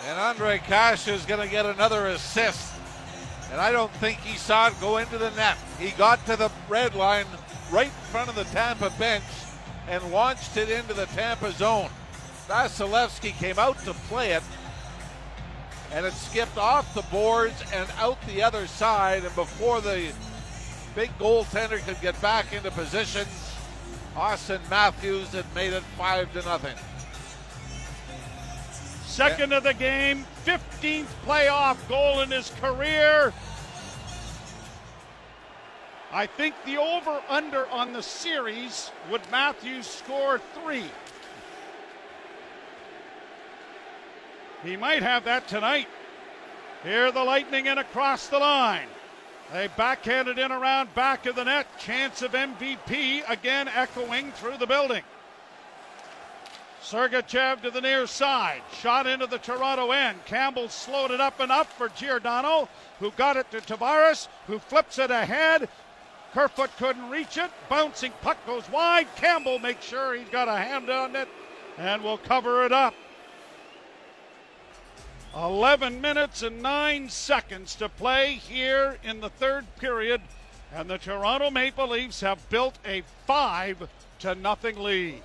And 0.08 0.20
Andre 0.20 0.60
Kase 0.60 1.08
is 1.08 1.26
going 1.26 1.42
to 1.42 1.48
get 1.48 1.66
another 1.66 2.08
assist. 2.08 2.74
And 3.52 3.62
I 3.62 3.72
don't 3.72 3.92
think 3.94 4.20
he 4.20 4.38
saw 4.38 4.68
it 4.68 4.74
go 4.82 4.98
into 4.98 5.18
the 5.18 5.30
net. 5.32 5.58
He 5.80 5.92
got 5.92 6.26
to 6.26 6.36
the 6.36 6.52
red 6.68 6.96
line 6.96 7.26
right 7.74 7.88
in 7.88 7.92
front 8.12 8.30
of 8.30 8.36
the 8.36 8.44
Tampa 8.46 8.92
bench 9.00 9.24
and 9.90 10.12
launched 10.12 10.56
it 10.58 10.70
into 10.70 10.94
the 10.94 11.08
Tampa 11.08 11.52
zone. 11.52 11.90
Vasilevskiy 12.48 13.34
came 13.40 13.58
out 13.58 13.80
to 13.80 13.94
play 14.08 14.34
it, 14.34 14.44
and 15.92 16.06
it 16.06 16.14
skipped 16.14 16.58
off 16.58 16.94
the 16.94 17.02
boards 17.04 17.64
and 17.74 17.90
out 17.98 18.22
the 18.28 18.44
other 18.44 18.68
side. 18.68 19.26
And 19.26 19.36
before 19.36 19.82
the 19.82 20.14
big 20.96 21.10
goaltender 21.18 21.80
could 21.80 22.00
get 22.00 22.20
back 22.22 22.54
into 22.54 22.70
position. 22.72 23.26
Austin 24.16 24.62
Matthews 24.70 25.30
had 25.30 25.46
made 25.56 25.74
it 25.74 25.82
five 25.98 26.32
to 26.34 26.44
nothing. 26.44 26.76
Second 29.06 29.54
of 29.54 29.64
the 29.64 29.74
game, 29.74 30.26
15th 30.46 31.08
playoff 31.26 31.78
goal 31.90 32.22
in 32.22 32.30
his 32.30 32.52
career. 32.62 33.34
I 36.14 36.28
think 36.28 36.54
the 36.64 36.78
over 36.78 37.24
under 37.28 37.68
on 37.70 37.92
the 37.92 38.04
series 38.04 38.92
would 39.10 39.22
Matthews 39.32 39.88
score 39.88 40.40
three. 40.54 40.86
He 44.64 44.78
might 44.78 45.02
have 45.02 45.24
that 45.24 45.48
tonight. 45.48 45.88
Here 46.84 47.12
the 47.12 47.24
Lightning 47.24 47.66
in 47.66 47.80
across 47.80 48.28
the 48.28 48.38
line. 48.38 48.88
They 49.52 49.70
backhanded 49.76 50.38
in 50.38 50.52
around 50.52 50.94
back 50.94 51.26
of 51.26 51.36
the 51.36 51.46
net. 51.46 51.66
Chance 51.80 52.22
of 52.22 52.34
MVP 52.34 53.28
again 53.28 53.68
echoing 53.68 54.32
through 54.34 54.58
the 54.58 54.68
building. 54.68 55.04
Sergachev 56.84 57.62
to 57.62 57.72
the 57.72 57.82
near 57.82 58.06
side. 58.06 58.62
Shot 58.82 59.08
into 59.08 59.26
the 59.26 59.40
Toronto 59.40 59.92
end. 59.92 60.24
Campbell 60.26 60.70
slowed 60.70 61.12
it 61.12 61.22
up 61.22 61.40
and 61.40 61.52
up 61.52 61.72
for 61.72 61.90
Giordano, 61.90 62.68
who 63.00 63.10
got 63.12 63.38
it 63.38 63.50
to 63.52 63.62
Tavares, 63.62 64.28
who 64.48 64.60
flips 64.60 65.00
it 65.00 65.10
ahead. 65.10 65.70
Kerfoot 66.34 66.72
couldn't 66.78 67.10
reach 67.10 67.38
it. 67.38 67.52
Bouncing 67.70 68.12
puck 68.22 68.44
goes 68.46 68.68
wide. 68.70 69.08
Campbell 69.16 69.60
makes 69.60 69.86
sure 69.86 70.16
he's 70.16 70.30
got 70.30 70.48
a 70.48 70.58
hand 70.58 70.90
on 70.90 71.16
it 71.16 71.28
and 71.78 72.04
will 72.04 72.18
cover 72.18 72.66
it 72.66 72.72
up. 72.72 72.96
11 75.36 76.00
minutes 76.00 76.44
and 76.44 76.62
9 76.62 77.10
seconds 77.10 77.76
to 77.76 77.90
play 77.90 78.34
here 78.34 78.98
in 79.04 79.20
the 79.20 79.30
third 79.30 79.66
period, 79.78 80.22
and 80.72 80.88
the 80.88 81.00
Toronto 81.00 81.50
Maple 81.50 81.88
Leafs 81.88 82.22
have 82.22 82.50
built 82.50 82.78
a 82.86 83.04
5 83.26 83.90
to 84.20 84.36
nothing 84.36 84.78
lead. 84.78 85.24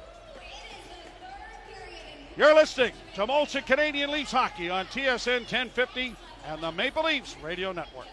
You're 2.39 2.55
listening 2.55 2.93
to 3.17 3.27
Molson 3.27 3.67
Canadian 3.67 4.11
Leafs 4.11 4.33
Hockey 4.33 4.71
on 4.71 4.87
TSN 4.87 5.41
1050 5.41 6.15
and 6.47 6.63
the 6.63 6.73
Maple 6.73 7.05
Leafs 7.05 7.37
Radio 7.43 7.73
Network. 7.73 8.07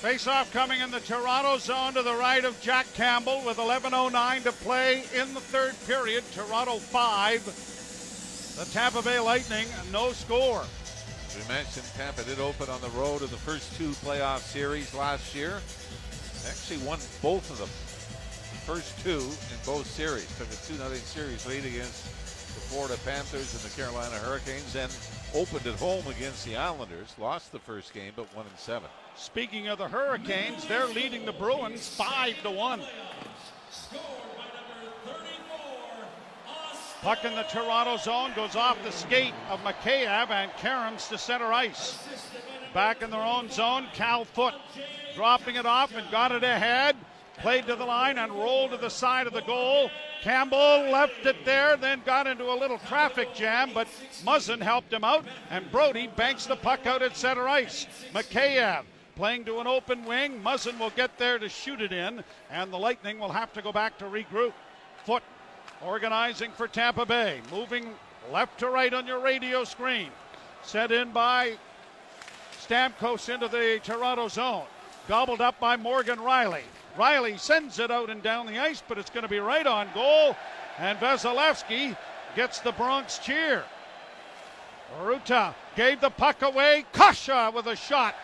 Face-off 0.00 0.50
coming 0.50 0.80
in 0.80 0.90
the 0.90 1.00
Toronto 1.00 1.58
zone 1.58 1.92
to 1.92 2.02
the 2.02 2.14
right 2.14 2.42
of 2.42 2.58
Jack 2.62 2.86
Campbell 2.94 3.42
with 3.44 3.58
11.09 3.58 4.42
to 4.44 4.52
play 4.52 5.04
in 5.14 5.34
the 5.34 5.40
third 5.40 5.74
period. 5.86 6.24
Toronto 6.32 6.78
5, 6.78 7.44
the 8.56 8.64
Tampa 8.72 9.02
Bay 9.02 9.20
Lightning, 9.20 9.66
no 9.92 10.12
score. 10.12 10.64
We 11.36 11.46
mentioned 11.52 11.84
Tampa 11.98 12.22
did 12.24 12.40
open 12.40 12.70
on 12.70 12.80
the 12.80 12.88
road 12.96 13.20
in 13.20 13.28
the 13.28 13.36
first 13.36 13.76
two 13.76 13.90
playoff 14.00 14.38
series 14.38 14.94
last 14.94 15.34
year. 15.34 15.60
Actually 16.48 16.78
won 16.88 16.98
both 17.20 17.50
of 17.50 17.58
them. 17.58 17.68
The 17.68 18.64
first 18.64 18.98
two 19.04 19.20
in 19.20 19.58
both 19.66 19.84
series. 19.84 20.26
Took 20.38 20.48
a 20.48 20.56
2 20.64 20.80
0 20.80 20.88
series 21.04 21.44
lead 21.44 21.66
against 21.66 22.08
the 22.56 22.64
Florida 22.72 22.96
Panthers 23.04 23.52
and 23.52 23.60
the 23.60 23.76
Carolina 23.76 24.16
Hurricanes. 24.16 24.72
Then 24.72 24.88
opened 25.34 25.66
at 25.66 25.78
home 25.78 26.06
against 26.06 26.44
the 26.44 26.56
Islanders. 26.56 27.14
Lost 27.18 27.52
the 27.52 27.58
first 27.58 27.94
game, 27.94 28.12
but 28.16 28.34
1 28.34 28.46
and 28.46 28.58
7. 28.58 28.88
Speaking 29.16 29.68
of 29.68 29.78
the 29.78 29.88
Hurricanes, 29.88 30.66
they're 30.66 30.86
leading 30.86 31.24
the 31.24 31.32
Bruins 31.32 31.88
5 31.88 32.42
to 32.42 32.50
1. 32.50 32.80
Puck 37.02 37.24
in 37.24 37.34
the 37.34 37.44
Toronto 37.44 37.96
zone 37.96 38.32
goes 38.36 38.56
off 38.56 38.76
the 38.84 38.92
skate 38.92 39.32
of 39.48 39.60
Mikheyev 39.60 40.30
and 40.30 40.50
Caroms 40.52 41.08
to 41.08 41.16
center 41.16 41.50
ice. 41.50 41.98
Back 42.74 43.02
in 43.02 43.10
their 43.10 43.22
own 43.22 43.48
zone, 43.48 43.86
Cal 43.94 44.24
Foote 44.24 44.54
dropping 45.14 45.56
it 45.56 45.64
off 45.64 45.94
and 45.94 46.10
got 46.10 46.30
it 46.30 46.44
ahead. 46.44 46.96
Played 47.42 47.66
to 47.68 47.76
the 47.76 47.84
line 47.84 48.18
and 48.18 48.32
rolled 48.32 48.72
to 48.72 48.76
the 48.76 48.90
side 48.90 49.26
of 49.26 49.32
the 49.32 49.40
goal. 49.42 49.90
Campbell 50.20 50.90
left 50.90 51.24
it 51.24 51.44
there, 51.46 51.76
then 51.76 52.02
got 52.04 52.26
into 52.26 52.52
a 52.52 52.54
little 52.54 52.78
traffic 52.78 53.34
jam, 53.34 53.70
but 53.72 53.88
Muzzin 54.24 54.60
helped 54.60 54.92
him 54.92 55.04
out, 55.04 55.24
and 55.48 55.70
Brodie 55.72 56.08
banks 56.08 56.44
the 56.44 56.56
puck 56.56 56.86
out 56.86 57.00
at 57.00 57.16
center 57.16 57.48
ice. 57.48 57.86
Mikheyev 58.12 58.84
playing 59.16 59.44
to 59.46 59.60
an 59.60 59.66
open 59.66 60.04
wing. 60.04 60.42
Muzzin 60.42 60.78
will 60.78 60.90
get 60.90 61.16
there 61.16 61.38
to 61.38 61.48
shoot 61.48 61.80
it 61.80 61.92
in, 61.92 62.22
and 62.50 62.70
the 62.70 62.78
Lightning 62.78 63.18
will 63.18 63.32
have 63.32 63.52
to 63.54 63.62
go 63.62 63.72
back 63.72 63.96
to 63.98 64.04
regroup. 64.04 64.52
Foote 65.04 65.22
organizing 65.82 66.50
for 66.52 66.68
Tampa 66.68 67.06
Bay. 67.06 67.40
Moving 67.50 67.94
left 68.30 68.58
to 68.58 68.68
right 68.68 68.92
on 68.92 69.06
your 69.06 69.20
radio 69.20 69.64
screen. 69.64 70.08
Set 70.62 70.92
in 70.92 71.10
by 71.10 71.56
Stamkos 72.66 73.32
into 73.32 73.48
the 73.48 73.80
Toronto 73.82 74.28
zone. 74.28 74.64
Gobbled 75.08 75.40
up 75.40 75.58
by 75.58 75.76
Morgan 75.76 76.18
Rielly. 76.18 76.62
Rielly 76.96 77.38
sends 77.38 77.78
it 77.78 77.90
out 77.90 78.10
and 78.10 78.22
down 78.22 78.46
the 78.46 78.58
ice, 78.58 78.82
but 78.86 78.98
it's 78.98 79.10
going 79.10 79.22
to 79.22 79.28
be 79.28 79.38
right 79.38 79.66
on 79.66 79.88
goal. 79.94 80.36
And 80.78 80.98
Vasilevskiy 80.98 81.96
gets 82.36 82.60
the 82.60 82.72
Bronx 82.72 83.18
cheer. 83.18 83.64
Rutta 85.02 85.54
gave 85.76 86.00
the 86.00 86.10
puck 86.10 86.42
away. 86.42 86.84
Kase 86.92 87.52
with 87.54 87.66
a 87.66 87.76
shot. 87.76 88.14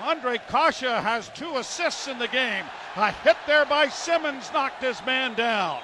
Andre 0.00 0.38
Kase 0.48 0.80
has 0.80 1.28
two 1.30 1.56
assists 1.56 2.08
in 2.08 2.18
the 2.18 2.28
game. 2.28 2.64
A 2.96 3.10
hit 3.10 3.36
there 3.46 3.64
by 3.66 3.88
Simmonds 3.88 4.50
knocked 4.52 4.82
his 4.82 5.04
man 5.04 5.34
down. 5.34 5.80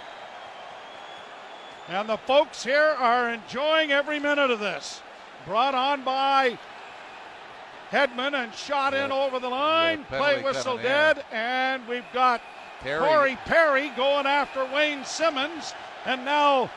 And 1.88 2.08
the 2.08 2.16
folks 2.16 2.62
here 2.62 2.94
are 2.98 3.30
enjoying 3.30 3.92
every 3.92 4.18
minute 4.18 4.50
of 4.50 4.60
this. 4.60 5.02
Brought 5.46 5.74
on 5.74 6.04
by 6.04 6.58
Hedman 7.90 8.34
and 8.34 8.54
shot 8.54 8.94
in 8.94 9.10
over 9.10 9.38
the 9.38 9.48
line. 9.48 10.04
Play 10.04 10.42
whistle 10.42 10.76
dead. 10.76 11.24
And 11.32 11.86
we've 11.88 12.04
got 12.12 12.42
Perry. 12.80 13.00
Corey 13.00 13.38
Perry 13.44 13.88
going 13.96 14.26
after 14.26 14.64
Wayne 14.74 15.04
Simmonds, 15.04 15.74
And 16.04 16.24
now 16.24 16.70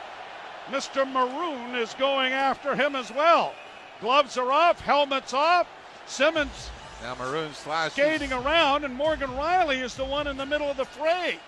Mr. 0.70 1.10
Maroon 1.10 1.76
is 1.76 1.94
going 1.96 2.34
after 2.34 2.76
him 2.76 2.96
as 2.96 3.12
well. 3.12 3.54
Gloves 4.00 4.38
are 4.38 4.52
off, 4.52 4.80
helmets 4.80 5.34
off. 5.34 5.68
Simmonds 6.08 6.72
now 7.02 7.16
Maroon 7.16 7.54
slashes. 7.54 7.94
skating 7.94 8.32
around, 8.32 8.86
and 8.86 8.94
Morgan 8.94 9.30
Rielly 9.32 9.82
is 9.82 9.96
the 9.96 10.06
one 10.06 10.28
in 10.28 10.38
the 10.38 10.46
middle 10.46 10.70
of 10.70 10.78
the 10.78 10.86
fray. 10.86 11.40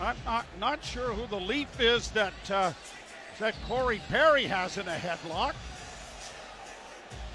I'm 0.00 0.16
not, 0.24 0.44
not 0.58 0.84
sure 0.84 1.12
who 1.12 1.26
the 1.26 1.40
leaf 1.40 1.80
is 1.80 2.10
that 2.10 2.34
uh, 2.50 2.72
that 3.38 3.54
Corey 3.66 4.00
Perry 4.08 4.44
has 4.44 4.78
in 4.78 4.86
a 4.88 4.94
headlock. 4.94 5.54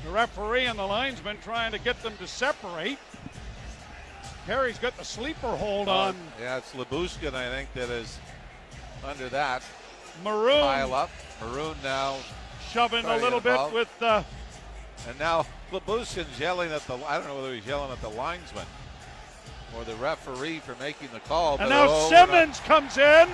The 0.03 0.12
referee 0.12 0.65
and 0.65 0.79
the 0.79 0.86
linesman 0.86 1.38
trying 1.44 1.72
to 1.72 1.79
get 1.79 2.01
them 2.01 2.13
to 2.18 2.27
separate. 2.27 2.98
Perry's 4.46 4.79
got 4.79 4.96
the 4.98 5.03
sleeper 5.03 5.56
hold 5.56 5.88
uh, 5.88 5.96
on. 5.96 6.15
Yeah, 6.39 6.58
it's 6.58 6.74
Lyubushkin, 6.74 7.34
I 7.34 7.50
think, 7.50 7.72
that 7.74 7.89
is 7.89 8.18
under 9.06 9.29
that. 9.29 9.63
Maroon. 10.24 10.62
Pile 10.62 10.94
up. 10.94 11.10
Maroon 11.41 11.75
now. 11.84 12.18
Shoving 12.72 13.06
a 13.06 13.18
little 13.18 13.39
bit 13.39 13.60
with. 13.74 13.89
the. 14.00 14.24
and 15.08 15.20
now 15.20 15.46
Lyubushkin's 15.72 16.39
yelling 16.39 16.72
at 16.72 16.82
the. 16.88 16.96
I 17.06 17.18
don't 17.18 17.27
know 17.27 17.36
whether 17.36 17.53
he's 17.53 17.65
yelling 17.65 17.91
at 17.91 18.01
the 18.01 18.10
linesman 18.10 18.65
or 19.77 19.84
the 19.84 19.96
referee 19.96 20.60
for 20.60 20.75
making 20.75 21.10
the 21.13 21.20
call. 21.22 21.58
And 21.60 21.70
now 21.70 21.86
oh, 21.88 22.10
Simmonds 22.10 22.60
comes 22.62 22.98
in. 22.98 23.29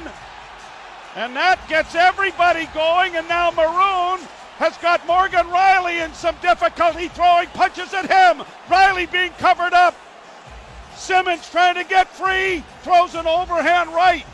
And 1.16 1.34
that 1.36 1.66
gets 1.70 1.96
everybody 1.96 2.66
going, 2.74 3.16
and 3.16 3.28
now 3.30 3.50
Maroon 3.52 4.20
has 4.58 4.78
got 4.80 5.06
Morgan 5.08 5.46
Rielly 5.48 6.04
in 6.04 6.14
some 6.14 6.36
difficulty 6.42 7.08
throwing 7.08 7.48
punches 7.50 7.94
at 7.94 8.12
him. 8.12 8.46
Rielly 8.68 9.10
being 9.10 9.32
covered 9.34 9.74
up. 9.74 9.96
Simmonds 10.96 11.50
trying 11.50 11.76
to 11.76 11.86
get 11.86 12.10
free, 12.10 12.64
throws 12.84 13.16
an 13.16 13.28
overhand 13.28 13.94
right. 13.94 14.26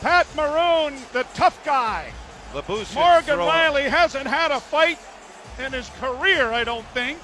Pat 0.00 0.26
Maroon, 0.34 0.98
the 1.12 1.24
tough 1.34 1.62
guy. 1.62 2.12
Lyubushkin 2.54 2.94
Morgan 2.94 3.38
Rielly 3.38 3.88
hasn't 3.88 4.26
had 4.26 4.50
a 4.50 4.60
fight 4.60 4.98
in 5.58 5.72
his 5.72 5.90
career, 6.00 6.50
I 6.50 6.64
don't 6.64 6.86
think. 6.88 7.18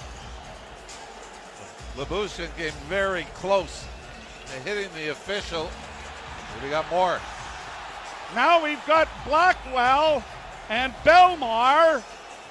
Lyubushkin 1.96 2.54
came 2.58 2.72
very 2.88 3.24
close 3.34 3.86
to 4.46 4.52
hitting 4.60 4.92
the 4.94 5.08
official. 5.08 5.70
We 6.62 6.70
got 6.70 6.90
more. 6.90 7.20
Now 8.34 8.62
we've 8.62 8.84
got 8.86 9.08
Blackwell 9.24 10.24
and 10.68 10.92
Bellemare, 11.04 12.02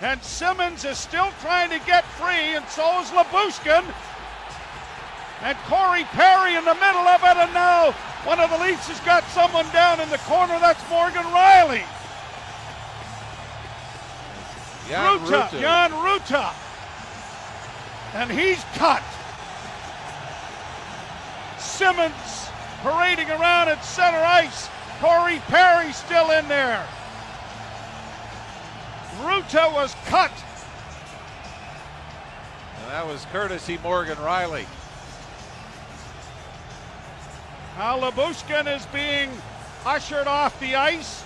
and 0.01 0.21
Simmonds 0.23 0.85
is 0.85 0.97
still 0.97 1.31
trying 1.41 1.69
to 1.69 1.85
get 1.85 2.05
free, 2.05 2.55
and 2.55 2.65
so 2.67 3.01
is 3.01 3.09
Lyubushkin. 3.09 3.83
And 5.41 5.57
Corey 5.65 6.03
Perry 6.15 6.55
in 6.55 6.63
the 6.63 6.75
middle 6.75 7.07
of 7.07 7.21
it, 7.23 7.37
and 7.37 7.53
now 7.53 7.91
one 8.23 8.39
of 8.39 8.49
the 8.49 8.57
Leafs 8.57 8.87
has 8.87 8.99
got 9.01 9.23
someone 9.25 9.69
down 9.71 9.99
in 9.99 10.09
the 10.09 10.17
corner. 10.19 10.57
That's 10.59 10.81
Morgan 10.89 11.23
Rielly. 11.23 11.83
Jan 14.87 15.19
Rutta, 15.19 15.47
Rutta. 15.49 15.59
Jan 15.59 15.91
Rutta. 15.91 16.53
And 18.13 18.31
he's 18.31 18.63
cut. 18.75 19.03
Simmonds 21.59 22.44
parading 22.85 23.31
around 23.31 23.67
at 23.67 23.83
center 23.83 24.19
ice. 24.19 24.69
Corey 25.01 25.39
Perry 25.47 25.91
still 25.91 26.29
in 26.29 26.47
there. 26.47 26.85
Rutta 29.21 29.73
was 29.73 29.95
cut. 30.05 30.31
And 32.79 32.91
that 32.91 33.07
was 33.07 33.25
courtesy 33.31 33.79
Morgan 33.81 34.17
Rielly. 34.17 34.67
Now 37.75 37.99
Lyubushkin 37.99 38.73
is 38.75 38.85
being 38.87 39.31
ushered 39.83 40.27
off 40.27 40.59
the 40.59 40.75
ice. 40.75 41.23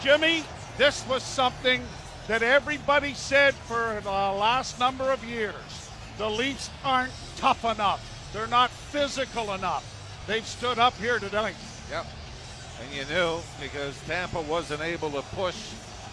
Jimmy, 0.00 0.44
this 0.78 1.06
was 1.06 1.22
something 1.22 1.82
that 2.26 2.42
everybody 2.42 3.12
said 3.12 3.52
for 3.52 4.00
the 4.02 4.10
last 4.10 4.80
number 4.80 5.12
of 5.12 5.22
years. 5.24 5.90
The 6.16 6.30
Leafs 6.30 6.70
aren't 6.82 7.12
tough 7.36 7.62
enough. 7.66 8.15
They're 8.36 8.46
not 8.46 8.68
physical 8.68 9.54
enough. 9.54 9.82
They've 10.26 10.46
stood 10.46 10.78
up 10.78 10.92
here 10.98 11.18
tonight. 11.18 11.54
Yep. 11.90 12.04
And 12.82 12.94
you 12.94 13.04
knew 13.06 13.38
because 13.62 13.98
Tampa 14.02 14.42
wasn't 14.42 14.82
able 14.82 15.10
to 15.12 15.22
push 15.34 15.56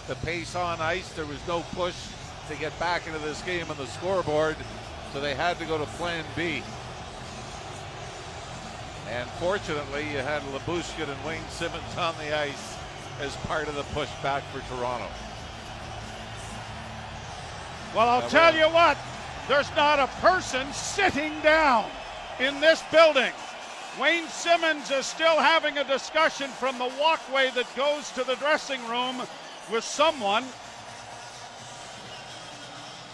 the 0.07 0.15
pace 0.15 0.55
on 0.55 0.79
ice. 0.79 1.11
There 1.11 1.25
was 1.25 1.45
no 1.49 1.65
push 1.73 1.95
to 2.47 2.55
get 2.55 2.79
back 2.79 3.07
into 3.07 3.19
this 3.19 3.41
game 3.41 3.69
on 3.69 3.75
the 3.75 3.87
scoreboard. 3.87 4.55
So 5.11 5.19
they 5.19 5.35
had 5.35 5.59
to 5.59 5.65
go 5.65 5.77
to 5.77 5.83
plan 5.83 6.23
B. 6.33 6.63
And 9.09 9.29
fortunately, 9.31 10.09
you 10.09 10.19
had 10.19 10.43
Lyubushkin 10.43 11.09
and 11.09 11.25
Wayne 11.25 11.43
Simmonds 11.49 11.97
on 11.97 12.15
the 12.19 12.33
ice 12.33 12.77
as 13.19 13.35
part 13.47 13.67
of 13.67 13.75
the 13.75 13.83
push 13.93 14.09
back 14.23 14.43
for 14.43 14.61
Toronto. 14.73 15.07
Well, 17.93 18.07
I'll 18.07 18.29
tell 18.29 18.55
you 18.55 18.69
what, 18.73 18.97
there's 19.49 19.69
not 19.75 19.99
a 19.99 20.07
person 20.21 20.71
sitting 20.71 21.37
down 21.41 21.91
in 22.39 22.59
this 22.59 22.83
building. 22.91 23.31
Wayne 23.99 24.27
Simmonds 24.27 24.89
is 24.89 25.05
still 25.05 25.37
having 25.37 25.77
a 25.77 25.83
discussion 25.83 26.49
from 26.49 26.77
the 26.79 26.91
walkway 26.99 27.51
that 27.51 27.67
goes 27.75 28.11
to 28.11 28.23
the 28.23 28.35
dressing 28.35 28.85
room 28.87 29.21
with 29.71 29.83
someone. 29.83 30.43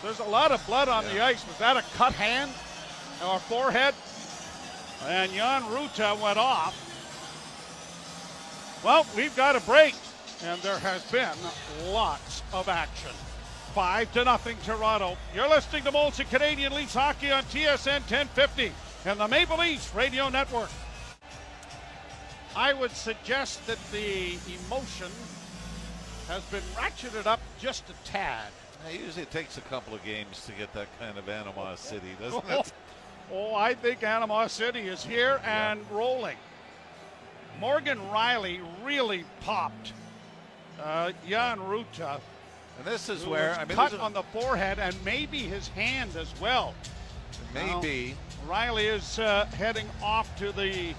There's 0.01 0.19
a 0.19 0.23
lot 0.23 0.51
of 0.51 0.65
blood 0.65 0.88
on 0.88 1.03
the 1.05 1.21
ice. 1.21 1.45
Was 1.45 1.58
that 1.58 1.75
a 1.75 1.84
cut 1.97 2.13
hand 2.13 2.51
or 3.27 3.39
forehead? 3.39 3.93
And 5.08 5.32
Jan 5.34 5.63
Rutta 5.63 6.19
went 6.21 6.38
off. 6.38 6.86
Well, 8.84 9.05
we've 9.17 9.36
got 9.36 9.58
a 9.58 9.62
break, 9.62 9.95
and 10.45 10.62
there 10.62 10.79
has 10.79 11.03
been 11.12 11.91
lots 11.91 12.41
of 12.53 12.69
action. 12.69 13.12
Five 13.73 14.12
to 14.13 14.23
nothing, 14.23 14.55
Toronto. 14.63 15.17
You're 15.36 15.49
listening 15.49 15.84
to 15.84 15.91
Molson 15.91 16.29
Canadian 16.29 16.73
Leafs 16.73 16.93
hockey 16.93 17.32
on 17.32 17.43
TSN 17.43 17.99
1050 18.10 18.71
and 19.05 19.19
the 19.19 19.27
Maple 19.27 19.57
Leafs 19.57 19.93
Radio 19.95 20.29
Network. 20.29 20.69
I 22.55 22.73
would 22.73 22.91
suggest 22.91 23.65
that 23.67 23.77
the 23.91 24.38
emotion 24.65 25.09
has 26.27 26.43
been 26.45 26.63
ratcheted 26.75 27.25
up 27.25 27.39
just 27.59 27.89
a 27.89 27.93
tad. 28.03 28.47
Usually 28.85 29.01
it 29.01 29.05
usually 29.05 29.25
takes 29.27 29.57
a 29.57 29.62
couple 29.62 29.93
of 29.93 30.03
games 30.03 30.45
to 30.45 30.51
get 30.53 30.73
that 30.73 30.88
kind 30.99 31.17
of 31.17 31.29
animosity, 31.29 32.15
doesn't 32.19 32.49
it? 32.49 32.73
Oh, 33.31 33.53
I 33.53 33.73
think 33.75 34.03
Animosity 34.03 34.81
is 34.81 35.03
here 35.03 35.39
and 35.45 35.79
rolling. 35.91 36.38
Morgan 37.59 37.99
Rielly 38.12 38.62
really 38.83 39.23
popped 39.41 39.93
uh, 40.81 41.12
Jan 41.27 41.59
Rutta. 41.59 42.19
And 42.77 42.88
this 42.88 43.09
is 43.09 43.25
where 43.25 43.53
I 43.55 43.65
mean, 43.65 43.75
cut 43.75 43.93
on 43.99 44.13
the 44.13 44.23
forehead 44.23 44.79
and 44.79 44.95
maybe 45.03 45.39
his 45.39 45.67
hand 45.69 46.15
as 46.15 46.33
well. 46.41 46.73
maybe 47.53 48.15
Rielly 48.47 48.93
is 48.93 49.19
uh, 49.19 49.45
heading 49.58 49.88
off 50.02 50.36
to 50.38 50.52
the 50.52 50.93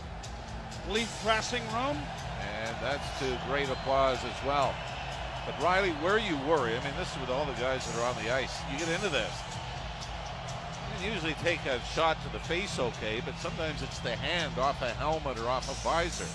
Leaf 0.89 1.21
dressing 1.23 1.63
room. 1.73 1.97
And 2.65 2.77
that's 2.81 3.19
to 3.21 3.41
great 3.49 3.69
applause 3.69 4.19
as 4.25 4.47
well. 4.47 4.75
But 5.47 5.55
Rielly, 5.57 5.93
where 6.03 6.19
you 6.19 6.37
worry, 6.49 6.77
I 6.77 6.85
mean, 6.85 6.95
this 6.99 7.13
is 7.13 7.21
with 7.21 7.31
all 7.31 7.45
the 7.45 7.53
guys 7.55 7.87
that 7.87 8.01
are 8.01 8.07
on 8.07 8.23
the 8.23 8.33
ice. 8.33 8.61
You 8.71 8.79
get 8.79 8.89
into 8.89 9.09
this. 9.09 9.33
You 10.91 11.07
can 11.07 11.13
usually 11.13 11.35
take 11.43 11.65
a 11.67 11.81
shot 11.95 12.23
to 12.25 12.33
the 12.33 12.41
face 12.41 12.79
okay, 12.79 13.23
but 13.25 13.37
sometimes 13.39 13.83
it's 13.83 13.99
the 14.01 14.15
hand 14.17 14.59
off 14.59 14.83
a 14.83 14.91
helmet 14.91 15.39
or 15.39 15.49
off 15.49 15.71
a 15.71 15.75
visor 15.85 16.29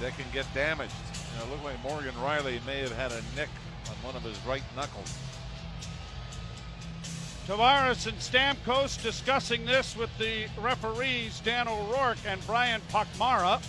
that 0.00 0.16
can 0.16 0.26
get 0.32 0.46
damaged. 0.54 0.94
You 1.32 1.38
know, 1.38 1.44
it 1.46 1.50
looked 1.50 1.64
like 1.64 1.82
Morgan 1.82 2.14
Rielly 2.14 2.64
may 2.66 2.80
have 2.80 2.92
had 2.92 3.12
a 3.12 3.22
nick 3.36 3.50
on 3.88 3.96
one 4.02 4.16
of 4.16 4.22
his 4.22 4.38
right 4.46 4.62
knuckles. 4.74 5.16
Tavares 7.50 8.06
and 8.06 8.16
Stamkos 8.18 9.02
discussing 9.02 9.64
this 9.64 9.96
with 9.96 10.16
the 10.18 10.46
referees 10.60 11.40
Dan 11.40 11.66
O'Rourke 11.66 12.18
and 12.24 12.40
Brian 12.46 12.80
Pochmara. 12.92 13.60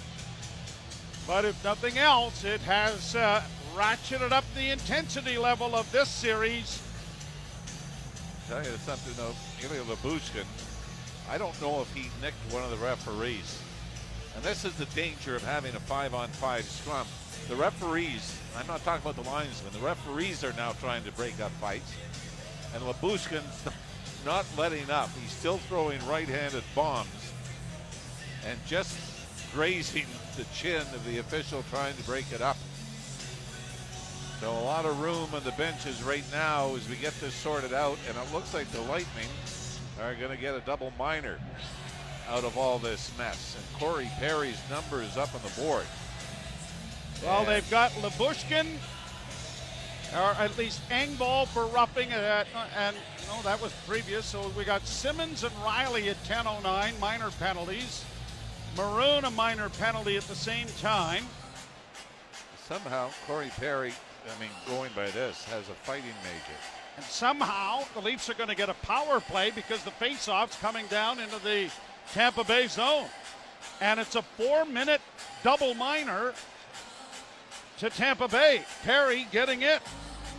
But 1.25 1.45
if 1.45 1.63
nothing 1.63 1.97
else, 1.97 2.43
it 2.43 2.61
has 2.61 3.15
uh, 3.15 3.41
ratcheted 3.75 4.33
up 4.33 4.43
the 4.53 4.69
intensity 4.69 5.39
level 5.39 5.75
of 5.75 5.91
this 5.91 6.09
series. 6.09 6.79
Tell 8.47 8.59
you 8.59 8.69
something 8.85 9.15
though, 9.17 9.33
Ilya 9.67 9.83
Lyubushkin, 9.85 10.45
I 11.27 11.39
don't 11.39 11.59
know 11.59 11.81
if 11.81 11.91
he 11.95 12.11
nicked 12.21 12.53
one 12.53 12.61
of 12.61 12.69
the 12.69 12.85
referees. 12.85 13.59
And 14.35 14.43
this 14.43 14.63
is 14.63 14.75
the 14.75 14.85
danger 14.93 15.35
of 15.35 15.43
having 15.43 15.73
a 15.73 15.79
five 15.79 16.13
on 16.13 16.29
five 16.29 16.65
scrum. 16.65 17.07
The 17.49 17.55
referees, 17.55 18.39
I'm 18.55 18.67
not 18.67 18.83
talking 18.83 19.01
about 19.09 19.21
the 19.21 19.27
linesmen, 19.27 19.73
the 19.73 19.79
referees 19.79 20.43
are 20.43 20.53
now 20.53 20.73
trying 20.73 21.03
to 21.05 21.11
break 21.13 21.39
up 21.41 21.49
fights. 21.53 21.91
And 22.73 22.83
Lyubushkin's 22.83 23.63
not 24.25 24.45
letting 24.57 24.89
up. 24.89 25.09
He's 25.21 25.31
still 25.31 25.57
throwing 25.57 26.05
right 26.07 26.27
handed 26.27 26.63
bombs 26.75 27.33
and 28.47 28.57
just 28.65 28.97
grazing 29.53 30.05
the 30.37 30.45
chin 30.55 30.81
of 30.81 31.05
the 31.05 31.19
official 31.19 31.63
trying 31.69 31.95
to 31.95 32.03
break 32.03 32.31
it 32.31 32.41
up. 32.41 32.57
So 34.39 34.51
a 34.51 34.65
lot 34.65 34.85
of 34.85 34.99
room 34.99 35.29
on 35.33 35.43
the 35.43 35.51
benches 35.51 36.01
right 36.01 36.23
now 36.31 36.73
as 36.75 36.89
we 36.89 36.95
get 36.95 37.13
this 37.19 37.33
sorted 37.33 37.73
out, 37.73 37.97
and 38.07 38.17
it 38.17 38.33
looks 38.33 38.53
like 38.53 38.67
the 38.71 38.81
Lightning 38.81 39.27
are 40.01 40.15
going 40.15 40.31
to 40.31 40.41
get 40.41 40.55
a 40.55 40.61
double 40.61 40.91
minor 40.97 41.37
out 42.27 42.43
of 42.43 42.57
all 42.57 42.79
this 42.79 43.11
mess. 43.17 43.55
And 43.55 43.79
Corey 43.79 44.09
Perry's 44.17 44.59
number 44.69 45.03
is 45.03 45.15
up 45.17 45.33
on 45.35 45.41
the 45.43 45.61
board. 45.61 45.85
Well, 47.23 47.41
And 47.41 47.49
they've 47.49 47.69
got 47.69 47.91
Lyubushkin, 47.91 48.65
or 50.15 50.31
at 50.39 50.57
least 50.57 50.81
Engvall 50.89 51.47
for 51.47 51.65
roughing 51.67 52.09
it, 52.09 52.17
at, 52.17 52.47
and 52.77 52.95
no, 53.27 53.41
that 53.43 53.61
was 53.61 53.71
previous. 53.87 54.25
So 54.25 54.51
we 54.57 54.65
got 54.65 54.85
Simmonds 54.85 55.43
and 55.43 55.53
Rielly 55.55 56.09
at 56.09 56.21
10:09, 56.25 56.99
minor 56.99 57.31
penalties. 57.39 58.03
Maroon 58.77 59.25
a 59.25 59.31
minor 59.31 59.69
penalty 59.69 60.17
at 60.17 60.23
the 60.23 60.35
same 60.35 60.67
time. 60.79 61.25
somehow 62.67 63.09
Corey 63.27 63.51
Perry, 63.57 63.93
I 64.25 64.39
mean, 64.39 64.49
going 64.65 64.91
by 64.95 65.09
this, 65.11 65.43
has 65.45 65.67
a 65.67 65.73
fighting 65.73 66.15
major. 66.23 66.57
And 66.95 67.05
somehow 67.05 67.83
the 67.93 68.01
Leafs 68.01 68.29
are 68.29 68.33
going 68.33 68.49
to 68.49 68.55
get 68.55 68.69
a 68.69 68.73
power 68.75 69.19
play 69.19 69.51
because 69.51 69.83
the 69.83 69.91
faceoff's 69.91 70.57
coming 70.57 70.85
down 70.87 71.19
into 71.19 71.41
the 71.43 71.69
Tampa 72.13 72.43
Bay 72.43 72.67
zone. 72.67 73.07
And 73.79 73.99
it's 73.99 74.15
a 74.15 74.21
four 74.21 74.65
minute 74.65 75.01
double 75.43 75.73
minor 75.73 76.33
to 77.79 77.89
Tampa 77.89 78.27
Bay. 78.27 78.63
Perry 78.83 79.27
getting 79.31 79.63
it. 79.63 79.81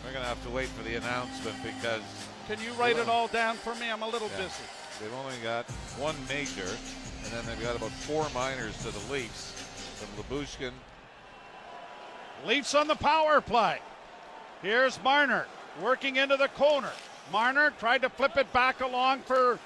We're 0.04 0.12
going 0.12 0.22
to 0.22 0.28
have 0.28 0.42
to 0.44 0.50
wait 0.50 0.68
for 0.68 0.82
the 0.82 0.96
announcement 0.96 1.56
because 1.62 2.02
Can 2.48 2.60
you 2.60 2.72
write 2.72 2.96
it 2.96 3.08
all 3.08 3.28
down 3.28 3.56
for 3.56 3.74
me? 3.76 3.90
I'm 3.90 4.02
a 4.02 4.08
little 4.08 4.28
Yeah. 4.30 4.38
busy. 4.44 4.64
they've 5.00 5.14
only 5.14 5.36
got 5.42 5.66
one 5.98 6.16
major. 6.28 6.68
and 7.24 7.30
then 7.32 7.46
they've 7.46 7.62
got 7.62 7.76
about 7.76 7.90
four 7.92 8.28
minors 8.34 8.76
to 8.78 8.90
the 8.90 9.12
Leafs. 9.12 9.52
From 10.00 10.08
Lyubushkin. 10.24 10.72
Leafs 12.44 12.74
on 12.74 12.88
the 12.88 12.96
power 12.96 13.40
play. 13.40 13.78
Here's 14.60 15.00
Marner 15.04 15.46
working 15.80 16.16
into 16.16 16.36
the 16.36 16.48
corner. 16.48 16.90
Marner 17.30 17.70
tried 17.78 18.02
to 18.02 18.10
flip 18.10 18.36
it 18.36 18.52
back 18.52 18.80
along 18.80 19.22
for 19.22 19.60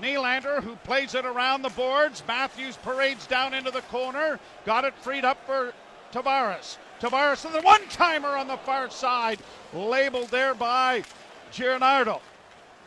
Nylander, 0.00 0.62
who 0.62 0.76
plays 0.76 1.14
it 1.14 1.26
around 1.26 1.60
the 1.62 1.68
boards. 1.70 2.22
Matthews 2.26 2.76
parades 2.78 3.26
down 3.26 3.52
into 3.52 3.70
the 3.70 3.82
corner. 3.82 4.40
Got 4.64 4.84
it 4.86 4.94
freed 5.02 5.24
up 5.26 5.44
for 5.46 5.74
Tavares. 6.12 6.78
Tavares 7.00 7.44
and 7.44 7.54
the 7.54 7.60
one 7.60 7.86
timer 7.88 8.30
on 8.30 8.48
the 8.48 8.56
far 8.56 8.90
side, 8.90 9.38
labeled 9.74 10.28
there 10.28 10.54
by 10.54 11.04
Giordano. 11.52 12.20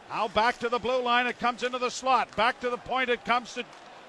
Now 0.10 0.28
back 0.28 0.58
to 0.60 0.70
the 0.70 0.80
blue 0.80 1.02
line. 1.02 1.28
It 1.28 1.40
comes 1.40 1.64
into 1.64 1.78
the 1.78 1.92
slot. 1.92 2.36
Back 2.36 2.60
to 2.62 2.70
the 2.70 2.78
point. 2.78 3.10
It 3.10 3.24
comes 3.24 3.54
to 3.54 3.64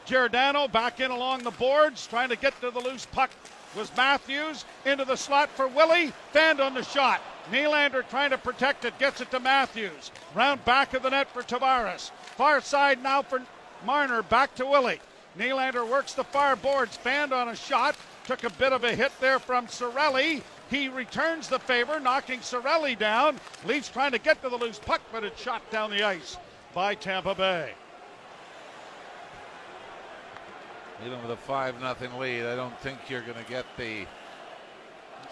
Giordano. 0.06 0.66
Back 0.68 1.00
in 1.00 1.10
along 1.10 1.42
the 1.42 1.50
boards, 1.50 2.06
trying 2.06 2.30
to 2.30 2.36
get 2.36 2.58
to 2.60 2.70
the 2.70 2.80
loose 2.80 3.06
puck 3.06 3.30
was 3.76 3.94
Matthews 3.96 4.64
into 4.84 5.04
the 5.04 5.16
slot 5.16 5.50
for 5.50 5.68
Willie. 5.68 6.12
Fanned 6.32 6.60
on 6.60 6.74
the 6.74 6.82
shot. 6.82 7.20
Nylander 7.52 8.08
trying 8.08 8.30
to 8.30 8.38
protect 8.38 8.84
it, 8.84 8.98
gets 8.98 9.20
it 9.20 9.30
to 9.30 9.40
Matthews. 9.40 10.10
Round 10.34 10.64
back 10.64 10.94
of 10.94 11.02
the 11.02 11.10
net 11.10 11.28
for 11.28 11.42
Tavares. 11.42 12.10
Far 12.36 12.60
side 12.60 13.02
now 13.02 13.22
for 13.22 13.42
Marner. 13.84 14.22
Back 14.22 14.54
to 14.56 14.66
Willie. 14.66 15.00
Nylander 15.38 15.88
works 15.88 16.14
the 16.14 16.24
far 16.24 16.56
boards. 16.56 16.96
Fanned 16.96 17.32
on 17.32 17.48
a 17.48 17.56
shot. 17.56 17.96
Took 18.30 18.44
a 18.44 18.50
bit 18.50 18.72
of 18.72 18.84
a 18.84 18.94
hit 18.94 19.10
there 19.18 19.40
from 19.40 19.66
Cirelli. 19.66 20.40
He 20.70 20.88
returns 20.88 21.48
the 21.48 21.58
favor, 21.58 21.98
knocking 21.98 22.38
Cirelli 22.38 22.96
down. 22.96 23.40
Leafs 23.66 23.88
trying 23.88 24.12
to 24.12 24.20
get 24.20 24.40
to 24.44 24.48
the 24.48 24.56
loose 24.56 24.78
puck, 24.78 25.00
but 25.10 25.24
it's 25.24 25.42
shot 25.42 25.68
down 25.72 25.90
the 25.90 26.04
ice 26.04 26.36
by 26.72 26.94
Tampa 26.94 27.34
Bay. 27.34 27.72
Even 31.04 31.20
with 31.22 31.32
a 31.32 31.36
5 31.38 31.80
nothing 31.80 32.16
lead, 32.20 32.46
I 32.46 32.54
don't 32.54 32.78
think 32.78 33.00
you're 33.08 33.22
going 33.22 33.44
to 33.44 33.50
get 33.50 33.66
the 33.76 34.06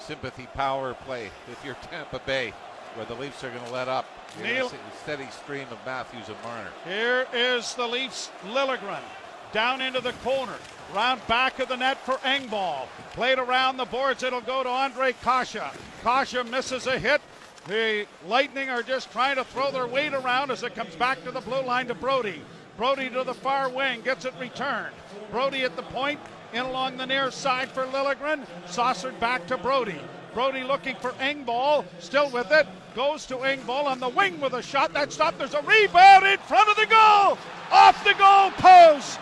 sympathy 0.00 0.48
power 0.54 0.94
play 0.94 1.30
if 1.52 1.64
you're 1.64 1.76
Tampa 1.92 2.20
Bay, 2.26 2.52
where 2.96 3.06
the 3.06 3.14
Leafs 3.14 3.44
are 3.44 3.50
going 3.50 3.64
to 3.64 3.72
let 3.72 3.87
up. 3.87 4.06
Neil, 4.42 4.72
steady 5.04 5.28
stream 5.30 5.68
of 5.70 5.78
Matthews 5.87 6.26
and 6.26 6.37
Marner. 6.42 6.70
Here 6.84 7.28
is 7.32 7.76
the 7.76 7.87
Leafs 7.87 8.28
Liljegren 8.48 9.04
down 9.52 9.80
into 9.80 10.00
the 10.00 10.12
corner. 10.24 10.56
Round 10.94 11.24
back 11.26 11.58
of 11.58 11.68
the 11.68 11.76
net 11.76 11.98
for 12.04 12.14
Engvall. 12.18 12.87
Played 13.12 13.38
around 13.38 13.76
the 13.76 13.84
boards. 13.84 14.22
It'll 14.22 14.40
go 14.40 14.62
to 14.62 14.68
Andre 14.68 15.14
Kase. 15.22 15.56
Kase 16.02 16.44
misses 16.50 16.87
a 16.87 16.98
hit. 16.98 17.20
The 17.66 18.06
Lightning 18.26 18.70
are 18.70 18.82
just 18.82 19.12
trying 19.12 19.37
to 19.37 19.44
throw 19.44 19.70
their 19.70 19.87
weight 19.87 20.14
around 20.14 20.50
as 20.50 20.62
it 20.62 20.74
comes 20.74 20.96
back 20.96 21.22
to 21.24 21.30
the 21.30 21.40
blue 21.40 21.61
line 21.61 21.87
to 21.88 21.94
Brodie. 21.94 22.40
Brodie 22.78 23.11
to 23.11 23.24
the 23.24 23.34
far 23.34 23.68
wing, 23.68 24.00
gets 24.02 24.24
it 24.24 24.32
returned. 24.40 24.94
Brodie 25.30 25.64
at 25.64 25.76
the 25.76 25.82
point, 25.82 26.20
in 26.52 26.61
along 26.61 26.96
the 26.96 27.06
near 27.06 27.30
side 27.30 27.68
for 27.68 27.84
Liljegren. 27.87 28.46
Saucered 28.66 29.18
back 29.20 29.46
to 29.48 29.58
Brodie. 29.58 30.00
Brodie 30.32 30.62
looking 30.62 30.96
for 30.96 31.11
Engvall, 31.12 31.84
still 31.98 32.30
with 32.30 32.50
it. 32.52 32.66
Goes 32.94 33.26
to 33.26 33.37
Engvall 33.37 33.84
on 33.84 34.00
the 34.00 34.08
wing 34.08 34.40
with 34.40 34.54
a 34.54 34.62
shot. 34.62 34.92
That 34.92 35.12
stop. 35.12 35.37
There's 35.37 35.54
a 35.54 35.62
rebound 35.62 36.26
in 36.26 36.38
front 36.38 36.70
of 36.70 36.76
the 36.76 36.87
goal. 36.87 37.37
Off 37.70 38.02
the 38.04 38.14
goal 38.14 38.50
post. 38.52 39.18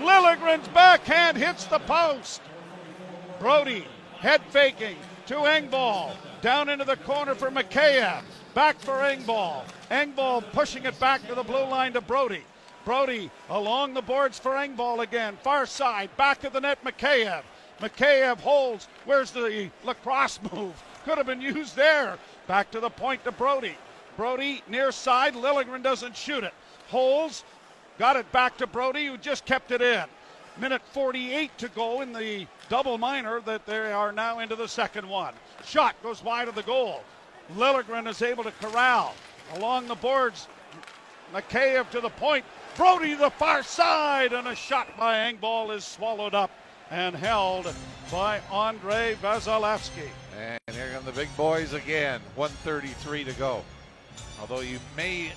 Liljegren's 0.00 0.68
backhand 0.68 1.36
hits 1.36 1.64
the 1.64 1.78
post. 1.80 2.40
Brodie 3.40 3.86
head 4.18 4.40
faking 4.50 4.96
to 5.26 5.34
Engvall. 5.34 6.12
Down 6.40 6.68
into 6.68 6.84
the 6.84 6.96
corner 6.98 7.34
for 7.34 7.50
Mikheyev. 7.50 8.22
Back 8.54 8.78
for 8.78 8.94
Engvall. 8.94 9.64
Engvall 9.90 10.44
pushing 10.52 10.84
it 10.84 10.98
back 11.00 11.26
to 11.26 11.34
the 11.34 11.42
blue 11.42 11.64
line 11.64 11.92
to 11.94 12.00
Brodie. 12.00 12.44
Brodie 12.84 13.30
along 13.50 13.94
the 13.94 14.02
boards 14.02 14.38
for 14.38 14.52
Engvall 14.52 15.02
again. 15.02 15.36
Far 15.42 15.66
side, 15.66 16.16
back 16.16 16.44
of 16.44 16.52
the 16.52 16.60
net, 16.60 16.82
Mikheyev. 16.84 17.42
Mikheyev 17.80 18.38
holds. 18.38 18.88
Where's 19.04 19.30
the 19.30 19.70
lacrosse 19.84 20.40
move? 20.52 20.82
Could 21.04 21.18
have 21.18 21.26
been 21.26 21.40
used 21.40 21.76
there. 21.76 22.18
Back 22.46 22.70
to 22.70 22.80
the 22.80 22.90
point 22.90 23.24
to 23.24 23.32
Brodie. 23.32 23.76
Brodie 24.16 24.62
near 24.68 24.90
side. 24.90 25.34
Liljegren 25.34 25.82
doesn't 25.82 26.16
shoot 26.16 26.44
it. 26.44 26.54
Holds. 26.88 27.44
Got 27.98 28.16
it 28.16 28.30
back 28.30 28.56
to 28.58 28.66
Brodie, 28.66 29.06
who 29.06 29.16
just 29.16 29.44
kept 29.44 29.72
it 29.72 29.82
in. 29.82 30.04
Minute 30.60 30.82
48 30.92 31.56
to 31.58 31.68
go 31.68 32.00
in 32.00 32.12
the 32.12 32.46
double 32.68 32.96
minor 32.96 33.40
that 33.40 33.66
they 33.66 33.92
are 33.92 34.12
now 34.12 34.38
into 34.38 34.56
the 34.56 34.68
second 34.68 35.08
one. 35.08 35.34
Shot 35.64 36.00
goes 36.02 36.22
wide 36.22 36.48
of 36.48 36.54
the 36.54 36.62
goal. 36.62 37.02
Liljegren 37.56 38.08
is 38.08 38.22
able 38.22 38.44
to 38.44 38.52
corral 38.52 39.14
along 39.54 39.88
the 39.88 39.94
boards. 39.96 40.46
Mikheyev 41.32 41.90
to 41.90 42.00
the 42.00 42.10
point. 42.10 42.44
Brodie 42.76 43.14
the 43.14 43.30
far 43.30 43.62
side, 43.64 44.32
and 44.32 44.46
a 44.46 44.54
shot 44.54 44.96
by 44.96 45.32
Engvall 45.32 45.74
is 45.74 45.84
swallowed 45.84 46.34
up 46.34 46.50
and 46.90 47.16
held 47.16 47.72
by 48.10 48.40
Andre 48.50 49.16
Vasilevskiy. 49.20 50.08
And 50.36 50.76
here 50.76 50.90
come 50.94 51.04
the 51.04 51.12
big 51.12 51.34
boys 51.36 51.72
again. 51.72 52.20
133 52.36 53.24
to 53.24 53.32
go. 53.32 53.64
Although 54.40 54.60
you 54.60 54.78
may 54.96 55.32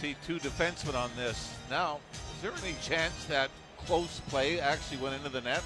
see 0.00 0.16
two 0.26 0.38
defensemen 0.38 0.94
on 0.94 1.10
this. 1.16 1.54
Now, 1.68 1.98
is 2.12 2.42
there 2.42 2.52
any 2.64 2.74
chance 2.82 3.24
that 3.26 3.50
close 3.76 4.20
play 4.28 4.60
actually 4.60 4.96
went 4.98 5.14
into 5.14 5.28
the 5.28 5.42
net? 5.42 5.62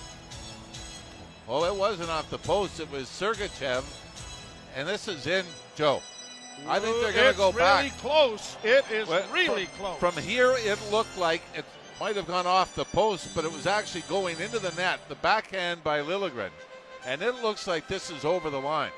Well, 1.47 1.65
it 1.65 1.75
wasn't 1.75 2.11
off 2.11 2.29
the 2.31 2.39
post. 2.39 2.81
It 2.81 2.91
was 2.91 3.05
Sergachev. 3.05 3.85
And 4.77 4.89
this 4.89 5.07
is 5.07 5.27
in, 5.27 5.45
Joe. 5.77 6.03
I 6.69 6.79
think 6.79 7.01
they're 7.01 7.13
going 7.13 7.33
to 7.33 7.37
go 7.37 7.51
really 7.53 7.59
back. 7.59 7.79
really 7.83 7.95
close. 7.99 8.57
It 8.65 8.85
is 8.91 9.09
well, 9.09 9.25
really 9.33 9.67
from, 9.67 9.79
close. 9.79 9.99
From 9.99 10.23
here, 10.23 10.55
it 10.57 10.79
looked 10.91 11.17
like 11.17 11.43
it 11.55 11.65
might 12.01 12.17
have 12.17 12.27
gone 12.27 12.47
off 12.47 12.75
the 12.75 12.85
post, 12.87 13.35
but 13.35 13.45
it 13.45 13.53
was 13.53 13.67
actually 13.67 14.03
going 14.03 14.41
into 14.41 14.59
the 14.59 14.73
net. 14.73 15.01
The 15.09 15.17
backhand 15.17 15.85
by 15.85 16.01
Liljegren. 16.01 16.51
And 17.07 17.23
it 17.23 17.43
looks 17.43 17.67
like 17.67 17.87
this 17.87 18.11
is 18.11 18.25
over 18.25 18.51
the 18.51 18.61
line. 18.61 18.93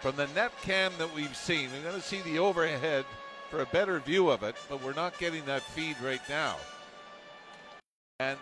From 0.00 0.16
the 0.16 0.28
net 0.28 0.52
cam 0.62 0.92
that 0.98 1.12
we've 1.14 1.36
seen, 1.36 1.70
we're 1.72 1.88
going 1.90 2.00
to 2.00 2.06
see 2.06 2.20
the 2.22 2.38
overhead 2.38 3.04
for 3.50 3.60
a 3.60 3.66
better 3.66 3.98
view 3.98 4.30
of 4.30 4.42
it, 4.44 4.54
but 4.68 4.82
we're 4.82 4.94
not 4.94 5.18
getting 5.18 5.44
that 5.44 5.62
feed 5.62 5.96
right 6.02 6.20
now. 6.28 6.56
And 8.20 8.38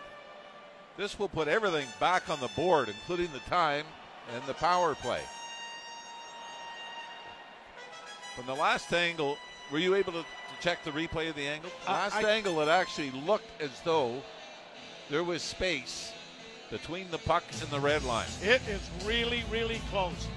this 0.97 1.17
will 1.17 1.27
put 1.27 1.47
everything 1.47 1.87
back 1.99 2.29
on 2.29 2.39
the 2.39 2.49
board, 2.49 2.89
including 2.89 3.29
the 3.33 3.39
time 3.49 3.85
and 4.33 4.43
the 4.45 4.53
power 4.53 4.93
play. 4.95 5.21
From 8.35 8.45
the 8.45 8.53
last 8.53 8.93
angle, 8.93 9.37
were 9.71 9.79
you 9.79 9.95
able 9.95 10.13
to, 10.13 10.21
to 10.21 10.61
check 10.61 10.83
the 10.83 10.91
replay 10.91 11.29
of 11.29 11.35
the 11.35 11.47
angle? 11.47 11.71
Last 11.87 12.15
I, 12.15 12.29
angle, 12.29 12.61
it 12.61 12.67
actually 12.67 13.11
looked 13.11 13.49
as 13.61 13.71
though 13.83 14.21
there 15.09 15.23
was 15.23 15.41
space 15.41 16.11
between 16.69 17.09
the 17.09 17.17
puck 17.17 17.43
and 17.61 17.69
the 17.71 17.79
red 17.79 18.03
line. 18.03 18.27
It 18.43 18.61
is 18.67 18.81
really, 19.05 19.43
really 19.49 19.81
close. 19.89 20.27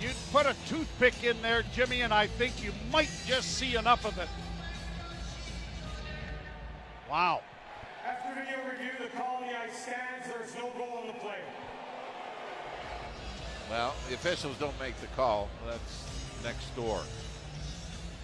You'd 0.00 0.14
put 0.32 0.46
a 0.46 0.54
toothpick 0.68 1.24
in 1.24 1.40
there, 1.42 1.64
Jimmy, 1.74 2.02
and 2.02 2.14
I 2.14 2.26
think 2.26 2.62
you 2.62 2.72
might 2.92 3.10
just 3.26 3.58
see 3.58 3.76
enough 3.76 4.04
of 4.04 4.16
it. 4.18 4.28
Wow. 7.10 7.42
After 8.06 8.40
video 8.40 8.58
review, 8.70 8.90
the 9.00 9.08
call 9.16 9.36
on 9.42 9.48
the 9.48 9.58
ice 9.58 9.76
stands. 9.76 10.28
There's 10.28 10.54
no 10.54 10.70
goal 10.78 10.98
on 11.00 11.06
the 11.08 11.14
play. 11.14 11.38
Well, 13.68 13.94
the 14.08 14.14
officials 14.14 14.56
don't 14.58 14.78
make 14.78 14.98
the 15.00 15.08
call. 15.08 15.48
That's 15.66 16.08
next 16.44 16.74
door. 16.76 17.00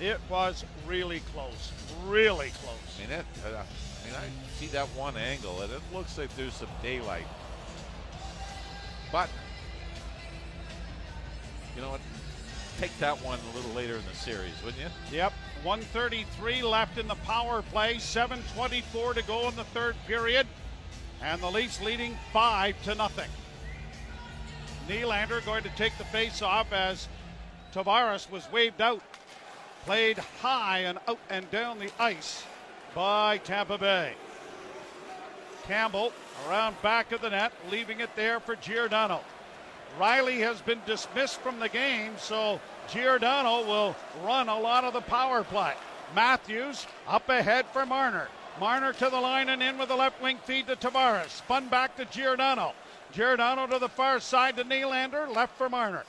It 0.00 0.18
was 0.28 0.64
really 0.87 1.20
close. 1.32 1.72
Really 2.06 2.50
close. 2.62 2.98
I 2.98 3.02
mean, 3.02 3.18
it, 3.18 3.26
uh, 3.44 3.48
I 3.58 4.06
mean, 4.06 4.14
I 4.16 4.58
see 4.58 4.66
that 4.68 4.87
one 4.88 5.16
angle, 5.16 5.60
and 5.62 5.72
it 5.72 5.80
looks 5.92 6.18
like 6.18 6.34
there's 6.37 6.54
some 6.54 6.68
daylight. 6.82 7.26
But 9.12 9.28
you 11.74 11.82
know 11.82 11.90
what? 11.90 12.00
Take 12.80 12.96
that 12.98 13.16
one 13.22 13.38
a 13.52 13.56
little 13.56 13.70
later 13.72 13.94
in 13.94 14.04
the 14.10 14.16
series, 14.16 14.54
wouldn't 14.64 14.82
you? 14.82 15.16
Yep. 15.16 15.32
133 15.62 16.62
left 16.62 16.98
in 16.98 17.06
the 17.06 17.14
power 17.16 17.62
play. 17.62 17.96
7:24 17.96 19.14
to 19.14 19.22
go 19.22 19.48
in 19.48 19.56
the 19.56 19.64
third 19.64 19.96
period, 20.06 20.46
and 21.22 21.40
the 21.40 21.50
Leafs 21.50 21.80
leading 21.80 22.18
five 22.32 22.80
to 22.82 22.94
nothing. 22.94 23.30
Nylander 24.88 25.44
going 25.44 25.62
to 25.62 25.70
take 25.70 25.96
the 25.98 26.04
face 26.04 26.42
off 26.42 26.72
as 26.72 27.08
Tavares 27.72 28.30
was 28.30 28.50
waved 28.52 28.80
out. 28.80 29.02
Played 29.87 30.18
high 30.18 30.80
and 30.80 30.98
out 31.08 31.18
and 31.30 31.50
down 31.50 31.78
the 31.78 31.90
ice 31.98 32.44
by 32.94 33.38
Tampa 33.38 33.78
Bay. 33.78 34.14
Campbell 35.64 36.12
around 36.46 36.80
back 36.82 37.12
of 37.12 37.20
the 37.20 37.30
net, 37.30 37.52
leaving 37.70 38.00
it 38.00 38.14
there 38.16 38.40
for 38.40 38.56
Giordano. 38.56 39.22
Rielly 39.98 40.38
has 40.40 40.61
been 40.61 40.80
dismissed 40.87 41.40
from 41.40 41.61
the 41.61 41.68
game, 41.68 42.12
so 42.18 42.61
Giordano 42.90 43.66
will 43.66 43.96
run 44.24 44.48
a 44.48 44.59
lot 44.59 44.85
of 44.85 44.92
the 44.92 45.00
power 45.00 45.44
play. 45.44 45.74
Matthews 46.14 46.87
up 47.09 47.28
ahead 47.28 47.66
for 47.66 47.87
Marner. 47.87 48.28
Marner 48.61 48.92
to 48.92 49.11
the 49.11 49.20
line 49.20 49.48
and 49.48 49.62
in 49.62 49.78
with 49.78 49.88
the 49.88 49.96
left 49.96 50.22
wing 50.22 50.38
feed 50.44 50.66
to 50.68 50.76
Tavares. 50.76 51.30
Spun 51.30 51.68
back 51.68 51.96
to 51.96 52.04
Giordano. 52.04 52.72
Giordano 53.12 53.66
to 53.66 53.78
the 53.78 53.88
far 53.88 54.20
side 54.20 54.57
to 54.57 54.64
Nylander. 54.64 55.33
Left 55.35 55.57
for 55.57 55.68
Marner. 55.68 56.04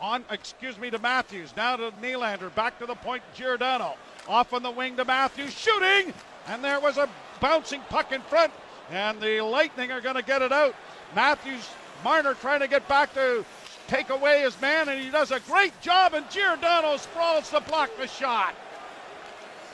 On, 0.00 0.24
excuse 0.30 0.78
me, 0.78 0.90
to 0.90 0.98
Matthews. 0.98 1.54
Now 1.56 1.76
to 1.76 1.90
Nylander. 2.02 2.54
Back 2.54 2.78
to 2.78 2.86
the 2.86 2.94
point, 2.94 3.22
Giordano. 3.34 3.94
Off 4.28 4.52
on 4.52 4.62
the 4.62 4.70
wing 4.70 4.96
to 4.96 5.04
Matthews. 5.04 5.52
Shooting! 5.52 6.12
And 6.48 6.64
there 6.64 6.80
was 6.80 6.96
a 6.96 7.08
bouncing 7.40 7.80
puck 7.88 8.12
in 8.12 8.20
front, 8.22 8.52
and 8.90 9.20
the 9.20 9.40
Lightning 9.42 9.92
are 9.92 10.00
going 10.00 10.16
to 10.16 10.22
get 10.22 10.42
it 10.42 10.52
out. 10.52 10.74
Matthews, 11.14 11.68
Marner 12.04 12.34
trying 12.34 12.60
to 12.60 12.68
get 12.68 12.86
back 12.88 13.14
to 13.14 13.44
take 13.88 14.10
away 14.10 14.42
his 14.42 14.60
man, 14.60 14.88
and 14.88 15.00
he 15.00 15.10
does 15.10 15.30
a 15.30 15.40
great 15.40 15.78
job, 15.80 16.14
and 16.14 16.28
Giordano 16.30 16.96
sprawls 16.96 17.50
to 17.50 17.60
block 17.60 17.90
the 17.98 18.06
shot. 18.06 18.54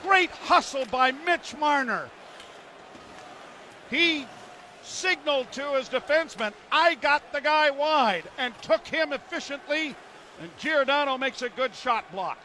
Great 0.03 0.31
hustle 0.31 0.85
by 0.85 1.11
Mitch 1.11 1.55
Marner. 1.57 2.09
He 3.89 4.25
signaled 4.83 5.51
to 5.53 5.73
his 5.73 5.89
defenseman, 5.89 6.53
I 6.71 6.95
got 6.95 7.31
the 7.31 7.41
guy 7.41 7.69
wide, 7.69 8.23
and 8.37 8.53
took 8.61 8.87
him 8.87 9.13
efficiently, 9.13 9.95
and 10.41 10.49
Giordano 10.57 11.17
makes 11.17 11.41
a 11.41 11.49
good 11.49 11.75
shot 11.75 12.09
block. 12.11 12.39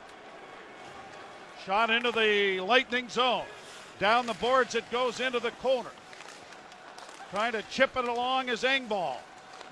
Shot 1.64 1.90
into 1.90 2.10
the 2.10 2.60
Lightning 2.60 3.08
zone. 3.08 3.44
Down 3.98 4.26
the 4.26 4.34
boards, 4.34 4.74
it 4.74 4.90
goes 4.90 5.20
into 5.20 5.38
the 5.38 5.52
corner. 5.52 5.90
Trying 7.30 7.52
to 7.52 7.62
chip 7.70 7.96
it 7.96 8.06
along 8.06 8.48
is 8.48 8.62
Engvall. 8.62 9.16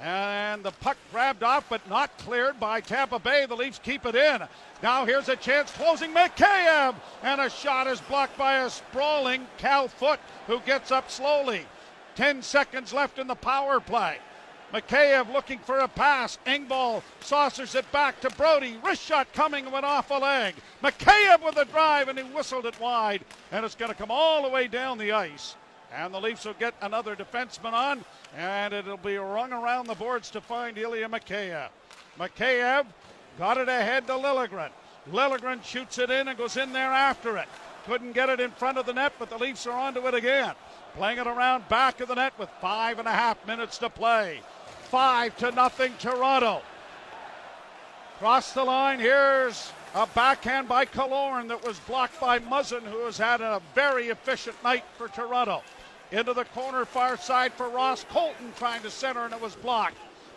And 0.03 0.65
the 0.65 0.73
puck 0.73 0.97
grabbed 1.13 1.45
off, 1.45 1.69
but 1.69 1.89
not 1.89 2.19
cleared 2.19 2.59
by 2.59 2.81
Tampa 2.81 3.21
Bay. 3.21 3.47
The 3.47 3.55
Leafs 3.55 3.79
keep 3.79 4.05
it 4.05 4.17
in. 4.17 4.43
Now 4.83 5.05
here's 5.05 5.29
a 5.29 5.37
chance 5.37 5.71
closing 5.71 6.13
Mikheyev. 6.13 6.97
And 7.23 7.41
a 7.41 7.49
shot 7.49 7.87
is 7.87 8.01
blocked 8.01 8.37
by 8.37 8.65
a 8.65 8.71
sprawling 8.71 9.47
Cal 9.59 9.87
Foote, 9.87 10.19
who 10.49 10.59
gets 10.61 10.91
up 10.91 11.09
slowly. 11.09 11.67
10 12.17 12.43
seconds 12.43 12.93
left 12.93 13.21
in 13.21 13.29
the 13.29 13.37
power 13.37 13.79
play. 13.79 14.19
Mikheyev 14.73 15.33
looking 15.33 15.61
for 15.61 15.79
a 15.79 15.89
pass. 15.89 16.37
Engvall 16.47 17.03
saucers 17.21 17.77
it 17.77 17.91
back 17.93 18.21
to 18.23 18.31
Brodie. 18.31 18.79
Wrist 18.83 19.03
shot 19.03 19.33
coming 19.33 19.71
went 19.71 19.85
off 19.85 20.11
a 20.11 20.15
leg. 20.15 20.55
Mikheyev 20.83 21.45
with 21.45 21.57
a 21.59 21.65
drive 21.67 22.09
and 22.09 22.19
he 22.19 22.25
whistled 22.25 22.67
it 22.67 22.81
wide. 22.81 23.25
And 23.53 23.65
it's 23.65 23.77
going 23.77 23.93
to 23.93 23.97
come 23.97 24.11
all 24.11 24.43
the 24.43 24.49
way 24.49 24.67
down 24.67 24.99
the 24.99 25.13
ice. 25.13 25.55
And 25.95 26.15
the 26.15 26.21
Leafs 26.21 26.45
will 26.45 26.55
get 26.55 26.75
another 26.81 27.15
defenseman 27.15 27.73
on, 27.73 28.05
and 28.37 28.73
it'll 28.73 28.97
be 28.97 29.17
rung 29.17 29.53
around 29.53 29.87
the 29.87 29.95
boards 29.95 30.31
to 30.31 30.41
find 30.41 30.79
Ilya 30.79 31.09
Mikheyev. 31.09 31.69
Mikheyev 32.19 32.87
got 33.39 33.59
it 33.59 33.69
ahead 33.69 34.07
to 34.07 34.15
Liljegren. 34.15 34.71
Liljegren 35.11 35.63
shoots 35.63 35.99
it 35.99 36.11
in 36.11 36.29
and 36.29 36.39
goes 36.39 36.57
in 36.57 36.73
there 36.73 36.93
after 36.93 37.37
it. 37.37 37.49
Couldn't 37.87 38.13
get 38.13 38.31
it 38.31 38.41
in 38.41 38.53
front 38.53 38.79
of 38.79 38.87
the 38.87 38.95
net, 38.95 39.13
but 39.19 39.29
the 39.29 39.37
Leafs 39.37 39.67
are 39.67 39.79
onto 39.79 40.07
it 40.07 40.15
again. 40.15 40.55
Playing 40.95 41.19
it 41.19 41.27
around 41.27 41.69
back 41.69 42.01
of 42.01 42.09
the 42.09 42.15
net 42.15 42.33
with 42.39 42.49
five 42.61 42.99
and 42.99 43.09
a 43.09 43.13
half 43.13 43.45
minutes 43.47 43.79
to 43.79 43.91
play. 43.91 44.41
Five 44.85 45.37
to 45.39 45.51
nothing, 45.51 45.93
Toronto. 45.99 46.63
Cross 48.19 48.53
the 48.53 48.63
line, 48.63 49.01
here's 49.01 49.73
a 49.95 50.07
backhand 50.07 50.69
by 50.69 50.85
Killorn 50.85 51.49
that 51.49 51.67
was 51.67 51.79
blocked 51.81 52.21
by 52.21 52.39
Muzzin, 52.39 52.83
who 52.83 53.05
has 53.05 53.19
had 53.19 53.41
a 53.41 53.61
very 53.75 54.09
efficient 54.09 54.63
night 54.63 54.85
for 54.97 55.09
Toronto. 55.09 55.63
Into 56.13 56.35
the 56.35 56.45
corner, 56.45 56.85
far 56.85 57.17
side 57.17 57.55
for 57.55 57.71
Ross 57.71 58.05
Colton 58.11 58.53
trying 58.59 58.83
to 58.83 58.91
center, 58.91 59.25
and 59.25 59.33
it 59.33 59.41
was 59.41 59.55
blocked. 59.57 59.97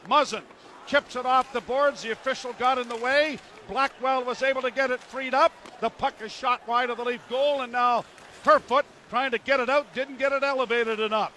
Muzzin 0.10 0.44
chips 0.88 1.18
it 1.18 1.26
off 1.26 1.52
the 1.52 1.60
boards. 1.60 2.02
The 2.02 2.12
official 2.12 2.54
got 2.54 2.78
in 2.78 2.88
the 2.88 2.96
way. 2.96 3.40
Blackwell 3.68 4.24
was 4.24 4.42
able 4.42 4.62
to 4.62 4.72
get 4.72 4.90
it 4.90 5.02
freed 5.02 5.34
up. 5.34 5.52
The 5.82 5.90
puck 5.90 6.14
is 6.22 6.32
shot 6.32 6.66
wide 6.66 6.90
of 6.90 6.98
the 6.98 7.04
Leaf 7.04 7.22
goal, 7.30 7.62
and 7.62 7.74
now 7.74 8.06
Kerfoot 8.46 8.86
trying 9.10 9.32
to 9.32 9.38
get 9.38 9.60
it 9.60 9.70
out, 9.70 9.94
didn't 9.94 10.18
get 10.18 10.32
it 10.32 10.44
elevated 10.44 11.02
enough. 11.02 11.34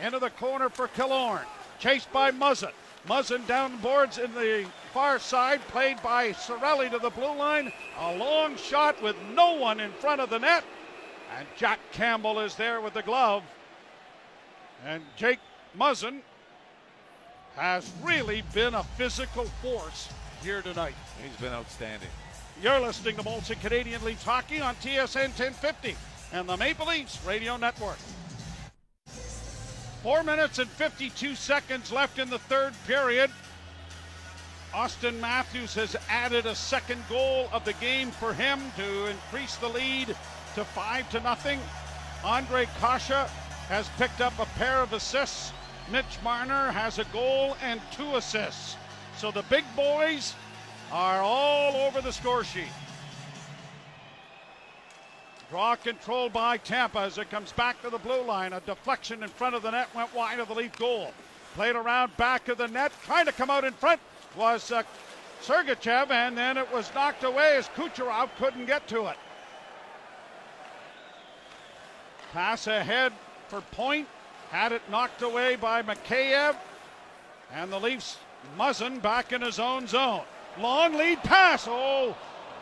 Into 0.00 0.18
the 0.18 0.30
corner 0.30 0.68
for 0.68 0.88
Killorn. 0.88 1.44
Chased 1.78 2.12
by 2.12 2.32
Muzzin. 2.32 2.72
Muzzin 3.06 3.46
down 3.46 3.76
boards 3.78 4.18
in 4.18 4.32
the 4.34 4.66
far 4.92 5.20
side, 5.20 5.60
played 5.68 6.02
by 6.02 6.32
Cirelli 6.32 6.90
to 6.90 6.98
the 6.98 7.10
blue 7.10 7.34
line. 7.36 7.72
A 8.00 8.16
long 8.16 8.56
shot 8.56 9.00
with 9.00 9.16
no 9.34 9.54
one 9.54 9.78
in 9.78 9.92
front 9.92 10.20
of 10.20 10.30
the 10.30 10.38
net. 10.38 10.64
And 11.38 11.46
Jack 11.56 11.80
Campbell 11.92 12.40
is 12.40 12.54
there 12.56 12.80
with 12.80 12.94
the 12.94 13.02
glove. 13.02 13.42
And 14.84 15.02
Jake 15.16 15.38
Muzzin 15.78 16.20
has 17.56 17.90
really 18.02 18.42
been 18.52 18.74
a 18.74 18.82
physical 18.82 19.44
force 19.62 20.08
here 20.42 20.62
tonight. 20.62 20.94
He's 21.22 21.36
been 21.40 21.52
outstanding. 21.52 22.08
You're 22.62 22.80
listening 22.80 23.16
to 23.16 23.22
Molson 23.22 23.60
Canadian 23.60 24.04
Leafs 24.04 24.24
Hockey 24.24 24.60
on 24.60 24.74
TSN 24.76 25.28
1050 25.38 25.96
and 26.32 26.48
the 26.48 26.56
Maple 26.56 26.86
Leafs 26.86 27.24
Radio 27.26 27.56
Network. 27.56 27.98
Four 30.02 30.22
minutes 30.24 30.58
and 30.58 30.68
52 30.68 31.34
seconds 31.34 31.92
left 31.92 32.18
in 32.18 32.28
the 32.28 32.38
third 32.38 32.74
period. 32.86 33.30
Austin 34.74 35.20
Matthews 35.20 35.74
has 35.74 35.94
added 36.08 36.46
a 36.46 36.54
second 36.54 37.02
goal 37.08 37.48
of 37.52 37.64
the 37.64 37.74
game 37.74 38.10
for 38.10 38.32
him 38.32 38.60
to 38.76 39.06
increase 39.06 39.56
the 39.56 39.68
lead 39.68 40.16
to 40.54 40.64
five 40.64 41.08
to 41.10 41.20
nothing. 41.20 41.58
Ondrej 42.22 42.68
Kase 42.80 43.28
has 43.68 43.88
picked 43.98 44.20
up 44.20 44.38
a 44.38 44.46
pair 44.58 44.78
of 44.78 44.92
assists. 44.92 45.52
Mitch 45.90 46.18
Marner 46.22 46.70
has 46.70 46.98
a 46.98 47.04
goal 47.06 47.56
and 47.62 47.80
two 47.90 48.16
assists. 48.16 48.76
So 49.16 49.30
the 49.30 49.42
big 49.50 49.64
boys 49.74 50.34
are 50.90 51.20
all 51.20 51.74
over 51.86 52.00
the 52.00 52.12
score 52.12 52.44
sheet. 52.44 52.64
Draw 55.50 55.76
control 55.76 56.28
by 56.28 56.56
Tampa 56.56 57.00
as 57.00 57.18
it 57.18 57.30
comes 57.30 57.52
back 57.52 57.82
to 57.82 57.90
the 57.90 57.98
blue 57.98 58.22
line. 58.22 58.52
A 58.52 58.60
deflection 58.60 59.22
in 59.22 59.28
front 59.28 59.54
of 59.54 59.62
the 59.62 59.70
net 59.70 59.88
went 59.94 60.14
wide 60.14 60.38
of 60.38 60.48
the 60.48 60.54
Leaf 60.54 60.76
goal. 60.78 61.12
Played 61.54 61.76
around 61.76 62.16
back 62.16 62.48
of 62.48 62.56
the 62.56 62.68
net, 62.68 62.92
trying 63.04 63.26
to 63.26 63.32
come 63.32 63.50
out 63.50 63.64
in 63.64 63.74
front 63.74 64.00
was 64.36 64.72
uh, 64.72 64.82
Sergachev, 65.42 66.10
and 66.10 66.38
then 66.38 66.56
it 66.56 66.72
was 66.72 66.90
knocked 66.94 67.24
away 67.24 67.56
as 67.56 67.68
Kucherov 67.68 68.30
couldn't 68.38 68.66
get 68.66 68.86
to 68.88 69.06
it. 69.08 69.16
Pass 72.32 72.66
ahead 72.66 73.12
for 73.48 73.60
Point, 73.72 74.08
had 74.50 74.72
it 74.72 74.82
knocked 74.90 75.22
away 75.22 75.56
by 75.56 75.82
Mikheyev, 75.82 76.56
and 77.52 77.70
the 77.70 77.78
Leafs 77.78 78.18
Muzzin 78.58 79.00
back 79.00 79.32
in 79.32 79.42
his 79.42 79.58
own 79.58 79.86
zone. 79.86 80.22
Long 80.58 80.94
lead 80.94 81.22
pass. 81.22 81.66
Oh, 81.68 82.16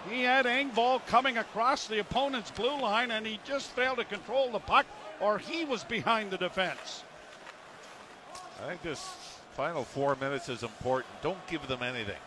he 0.09 0.23
had 0.23 0.47
Engvall 0.47 1.05
coming 1.07 1.39
across 1.39 1.87
the 1.87 2.01
opponent's 2.01 2.51
blue 2.51 2.81
line, 2.81 3.11
and 3.11 3.27
he 3.27 3.39
just 3.45 3.71
failed 3.71 3.99
to 3.99 4.05
control 4.05 4.51
the 4.51 4.59
puck, 4.59 4.87
or 5.21 5.39
he 5.39 5.65
was 5.65 5.85
behind 5.85 6.31
the 6.31 6.39
defense. 6.39 7.05
I 8.63 8.69
think 8.69 8.83
this 8.83 9.05
final 9.53 9.85
four 9.85 10.17
minutes 10.17 10.49
is 10.49 10.63
important. 10.63 11.13
Don't 11.23 11.47
give 11.47 11.67
them 11.69 11.83
anything. 11.83 12.19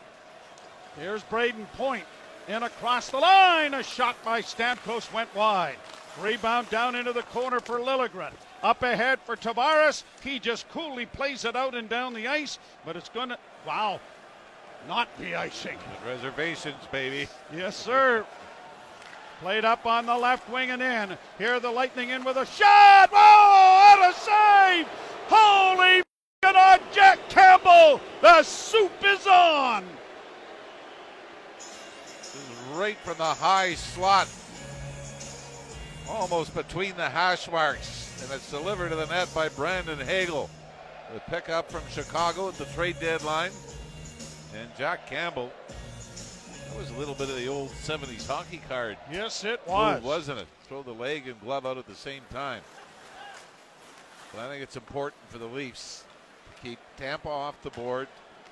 Here's 0.97 1.23
Brayden 1.23 1.65
Point 1.73 2.05
in 2.47 2.63
across 2.63 3.09
the 3.09 3.17
line. 3.17 3.73
A 3.73 3.83
shot 3.83 4.15
by 4.23 4.41
Stamkos 4.41 5.11
went 5.11 5.33
wide. 5.35 5.77
Rebound 6.21 6.69
down 6.69 6.95
into 6.95 7.11
the 7.11 7.23
corner 7.23 7.59
for 7.59 7.79
Liljegren. 7.79 8.33
Up 8.61 8.83
ahead 8.83 9.19
for 9.25 9.35
Tavares. 9.35 10.03
He 10.23 10.39
just 10.39 10.69
coolly 10.69 11.05
plays 11.05 11.43
it 11.43 11.55
out 11.55 11.75
and 11.75 11.89
down 11.89 12.13
the 12.13 12.27
ice, 12.27 12.59
but 12.85 12.95
it's 12.95 13.09
going 13.09 13.29
to, 13.29 13.37
wow, 13.65 13.99
not 14.87 15.07
be 15.19 15.35
icing. 15.35 15.77
Reservations, 16.05 16.85
baby. 16.91 17.27
Yes, 17.55 17.75
sir. 17.75 18.25
Played 19.41 19.65
up 19.65 19.85
on 19.85 20.05
the 20.05 20.17
left 20.17 20.49
wing 20.49 20.71
and 20.71 20.81
in. 20.81 21.17
Here 21.37 21.59
the 21.59 21.71
Lightning 21.71 22.09
in 22.09 22.23
with 22.23 22.37
a 22.37 22.45
shot. 22.45 23.09
Oh, 23.11 23.97
what 23.97 24.09
a 24.09 24.19
save! 24.19 24.87
Holy 25.27 26.03
on 26.45 26.79
Jack 26.91 27.19
Campbell. 27.29 27.99
The 28.21 28.43
soup 28.43 28.91
is 29.03 29.25
on. 29.27 29.85
This 31.57 32.35
is 32.35 32.49
right 32.73 32.97
from 32.97 33.17
the 33.17 33.23
high 33.23 33.75
slot. 33.75 34.27
Almost 36.09 36.53
between 36.53 36.95
the 36.95 37.09
hash 37.09 37.49
marks. 37.51 38.21
And 38.21 38.31
it's 38.31 38.49
delivered 38.49 38.89
to 38.89 38.95
the 38.95 39.05
net 39.07 39.29
by 39.33 39.49
Brandon 39.49 39.99
Hagel. 39.99 40.49
The 41.13 41.19
pickup 41.21 41.71
from 41.71 41.81
Chicago 41.89 42.49
at 42.49 42.55
the 42.55 42.65
trade 42.65 42.97
deadline. 42.99 43.51
And 44.59 44.69
Jack 44.77 45.07
Campbell. 45.07 45.51
That 46.69 46.77
was 46.77 46.89
a 46.89 46.97
little 46.97 47.15
bit 47.15 47.29
of 47.29 47.35
the 47.35 47.47
old 47.47 47.69
70s 47.69 48.27
hockey 48.27 48.61
card. 48.67 48.97
Yes, 49.11 49.43
it 49.43 49.61
was. 49.67 49.95
Move, 49.95 50.05
wasn't 50.05 50.39
it? 50.39 50.47
Throw 50.67 50.81
the 50.81 50.91
leg 50.91 51.27
and 51.27 51.39
glove 51.41 51.65
out 51.65 51.77
at 51.77 51.87
the 51.87 51.95
same 51.95 52.21
time. 52.31 52.61
But 54.33 54.41
I 54.41 54.49
think 54.49 54.63
it's 54.63 54.75
important 54.75 55.21
for 55.29 55.37
the 55.37 55.45
Leafs 55.45 56.03
to 56.55 56.67
keep 56.67 56.79
Tampa 56.97 57.29
off 57.29 57.61
the 57.61 57.69
board. 57.69 58.07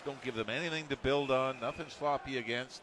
Don't 0.06 0.22
give 0.24 0.36
them 0.36 0.50
anything 0.50 0.88
to 0.88 0.98
build 0.98 1.32
on. 1.32 1.60
Nothing 1.60 1.88
sloppy 1.90 2.38
against. 2.38 2.82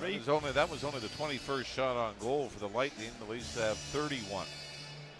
That 0.00 0.12
was 0.14 0.28
only 0.28 0.52
that 0.52 0.70
was 0.70 0.84
only 0.84 1.00
the 1.00 1.08
21st 1.08 1.64
shot 1.64 1.96
on 1.96 2.14
goal 2.20 2.48
for 2.48 2.58
the 2.58 2.68
Lightning. 2.68 3.10
The 3.18 3.32
Leafs 3.32 3.58
have 3.58 3.76
31. 3.76 4.46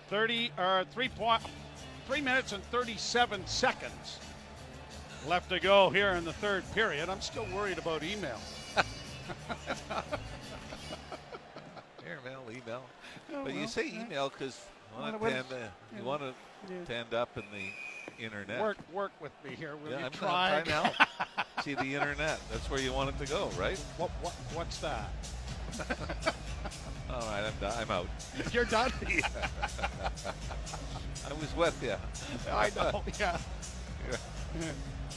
30 0.08 0.52
or 0.58 0.64
uh, 0.64 0.84
three 0.92 1.08
point, 1.08 1.42
three 2.06 2.20
minutes 2.20 2.52
and 2.52 2.62
37 2.64 3.46
seconds 3.46 4.18
left 5.26 5.50
to 5.50 5.60
go 5.60 5.90
here 5.90 6.10
in 6.12 6.24
the 6.24 6.32
third 6.34 6.64
period. 6.74 7.08
I'm 7.08 7.20
still 7.20 7.46
worried 7.54 7.78
about 7.78 8.02
email. 8.02 8.38
Email, 12.04 12.42
email. 12.50 12.82
Oh, 13.32 13.44
but 13.44 13.44
well, 13.44 13.54
you 13.54 13.66
say 13.66 13.88
email 13.88 14.28
because 14.28 14.60
you 14.96 15.02
want 15.18 15.46
you 15.96 16.04
want 16.04 16.22
to 16.22 16.34
stand 16.84 17.14
up 17.14 17.30
in 17.36 17.44
the 17.52 17.70
internet. 18.20 18.60
Work, 18.60 18.78
work 18.92 19.12
with 19.20 19.32
me 19.44 19.54
here. 19.56 19.76
Will 19.82 19.92
yeah, 19.92 19.98
you 20.00 20.04
I'm 20.06 20.10
try? 20.12 20.62
now. 20.66 20.92
See 21.62 21.74
the 21.74 21.94
internet. 21.94 22.40
That's 22.50 22.70
where 22.70 22.80
you 22.80 22.92
want 22.92 23.10
it 23.10 23.18
to 23.24 23.30
go, 23.30 23.50
right? 23.58 23.78
What, 23.96 24.10
what, 24.22 24.32
what's 24.54 24.78
that? 24.78 25.10
All 27.10 27.20
right, 27.20 27.44
I'm 27.44 27.52
done. 27.60 27.74
I'm 27.76 27.90
out. 27.90 28.06
You're 28.52 28.64
done. 28.64 28.92
I 31.26 31.32
was 31.40 31.54
with 31.56 31.82
you. 31.82 31.96
I 32.50 32.70
know. 32.76 33.02
Yeah. 33.18 33.38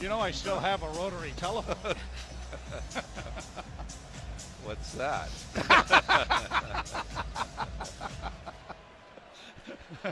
You 0.00 0.08
know, 0.08 0.20
I 0.20 0.30
still 0.30 0.58
have 0.58 0.82
a 0.82 0.88
rotary 0.90 1.32
telephone. 1.36 1.94
What's 4.64 4.92
that? 4.92 5.28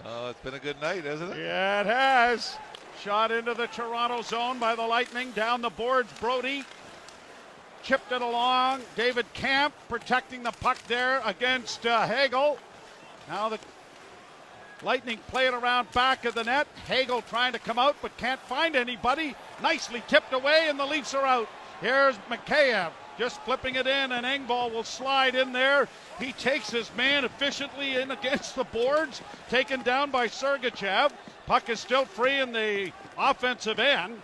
oh, 0.05 0.31
it's 0.31 0.41
been 0.41 0.55
a 0.55 0.59
good 0.59 0.81
night, 0.81 1.05
isn't 1.05 1.33
it? 1.33 1.39
Yeah, 1.39 1.81
it 1.81 1.87
has. 1.87 2.57
Shot 3.03 3.33
into 3.33 3.55
the 3.55 3.67
Toronto 3.67 4.23
zone 4.23 4.61
by 4.61 4.77
the 4.77 4.87
Lightning. 4.87 5.33
Down 5.33 5.61
the 5.61 5.71
boards, 5.71 6.13
Brodie 6.21 6.65
chipped 7.83 8.13
it 8.13 8.23
along. 8.23 8.83
David 8.95 9.27
Kampf 9.35 9.75
protecting 9.89 10.45
the 10.45 10.53
puck 10.53 10.79
there 10.87 11.21
against 11.25 11.85
uh, 11.85 12.07
Hagel. 12.07 12.59
Now 13.29 13.49
the 13.49 13.59
Lightning 14.85 15.19
play 15.27 15.49
it 15.49 15.55
around 15.55 15.91
back 15.91 16.25
of 16.25 16.35
the 16.35 16.45
net. 16.45 16.69
Hagel 16.87 17.23
trying 17.23 17.55
to 17.55 17.59
come 17.59 17.79
out 17.79 17.97
but 18.03 18.17
can't 18.19 18.41
find 18.43 18.77
anybody. 18.77 19.35
Nicely 19.61 20.03
tipped 20.07 20.33
away, 20.33 20.67
and 20.69 20.79
the 20.79 20.87
Leafs 20.87 21.13
are 21.13 21.27
out. 21.27 21.49
Here's 21.81 22.17
Mikheyev 22.31 22.93
just 23.19 23.41
flipping 23.43 23.75
it 23.75 23.87
in, 23.87 24.13
and 24.13 24.27
Engvall 24.27 24.73
will 24.73 24.85
slide 24.85 25.35
in 25.35 25.53
there. 25.53 25.89
He 26.19 26.33
takes 26.33 26.71
his 26.71 26.91
man 26.97 27.25
efficiently 27.25 27.97
in 27.97 28.11
against 28.11 28.55
the 28.55 28.65
boards, 28.65 29.21
taken 29.49 29.83
down 29.83 30.11
by 30.11 30.29
Sergachev. 30.29 31.13
Puck 31.47 31.69
is 31.69 31.81
still 31.81 32.05
free 32.05 32.41
in 32.41 32.53
the 32.53 32.93
offensive 33.19 33.79
end. 33.79 34.21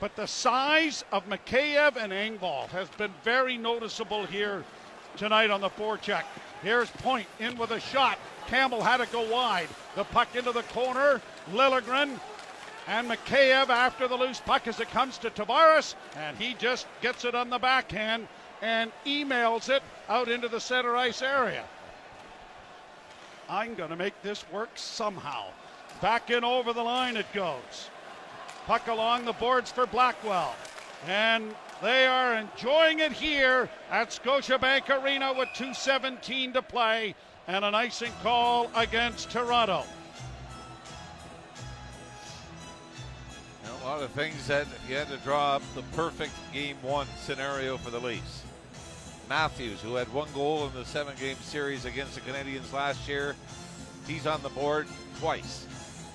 But 0.00 0.14
the 0.14 0.26
size 0.26 1.04
of 1.10 1.28
Mikheyev 1.28 1.96
and 1.96 2.12
Engvall 2.12 2.68
has 2.68 2.88
been 2.90 3.12
very 3.24 3.56
noticeable 3.56 4.26
here 4.26 4.64
tonight 5.16 5.50
on 5.50 5.60
the 5.60 5.70
forecheck. 5.70 6.22
Here's 6.62 6.90
Point 6.90 7.26
in 7.40 7.56
with 7.58 7.70
a 7.72 7.80
shot. 7.80 8.18
Campbell 8.46 8.82
had 8.82 8.98
to 8.98 9.06
go 9.06 9.28
wide. 9.30 9.68
The 9.96 10.04
puck 10.04 10.34
into 10.36 10.52
the 10.52 10.62
corner. 10.62 11.20
Liljegren 11.52 12.18
and 12.88 13.08
Mikheyev 13.08 13.68
after 13.68 14.08
the 14.08 14.16
loose 14.16 14.40
puck 14.40 14.66
as 14.66 14.80
it 14.80 14.90
comes 14.90 15.18
to 15.18 15.28
Tavares, 15.28 15.94
and 16.16 16.36
he 16.38 16.54
just 16.54 16.86
gets 17.02 17.26
it 17.26 17.34
on 17.34 17.50
the 17.50 17.58
backhand 17.58 18.26
and 18.62 18.90
emails 19.04 19.68
it 19.68 19.82
out 20.08 20.28
into 20.28 20.48
the 20.48 20.58
center 20.58 20.96
ice 20.96 21.20
area. 21.20 21.64
I'm 23.48 23.74
going 23.74 23.90
to 23.90 23.96
make 23.96 24.20
this 24.22 24.42
work 24.50 24.70
somehow. 24.74 25.48
Back 26.00 26.30
in 26.30 26.44
over 26.44 26.72
the 26.72 26.82
line 26.82 27.18
it 27.18 27.30
goes. 27.34 27.90
Puck 28.66 28.88
along 28.88 29.26
the 29.26 29.32
boards 29.34 29.70
for 29.70 29.86
Blackwell. 29.86 30.56
And 31.06 31.54
they 31.82 32.06
are 32.06 32.34
enjoying 32.34 33.00
it 33.00 33.12
here 33.12 33.68
at 33.90 34.10
Scotiabank 34.10 34.88
Arena 34.88 35.32
with 35.32 35.48
2.17 35.50 36.54
to 36.54 36.62
play 36.62 37.14
and 37.46 37.64
an 37.64 37.74
icing 37.74 38.12
call 38.22 38.70
against 38.74 39.30
Toronto. 39.30 39.84
Of 43.98 44.10
things 44.10 44.46
that 44.46 44.68
you 44.88 44.94
had 44.94 45.08
to 45.08 45.16
draw 45.18 45.56
up 45.56 45.62
the 45.74 45.82
perfect 45.96 46.30
game 46.52 46.76
one 46.82 47.08
scenario 47.20 47.76
for 47.76 47.90
the 47.90 47.98
Leafs. 47.98 48.44
Matthews, 49.28 49.80
who 49.80 49.96
had 49.96 50.12
one 50.12 50.28
goal 50.32 50.68
in 50.68 50.72
the 50.72 50.84
seven 50.84 51.16
game 51.18 51.36
series 51.42 51.84
against 51.84 52.14
the 52.14 52.20
Canadiens 52.20 52.72
last 52.72 53.08
year, 53.08 53.34
he's 54.06 54.24
on 54.24 54.40
the 54.42 54.50
board 54.50 54.86
twice. 55.18 55.66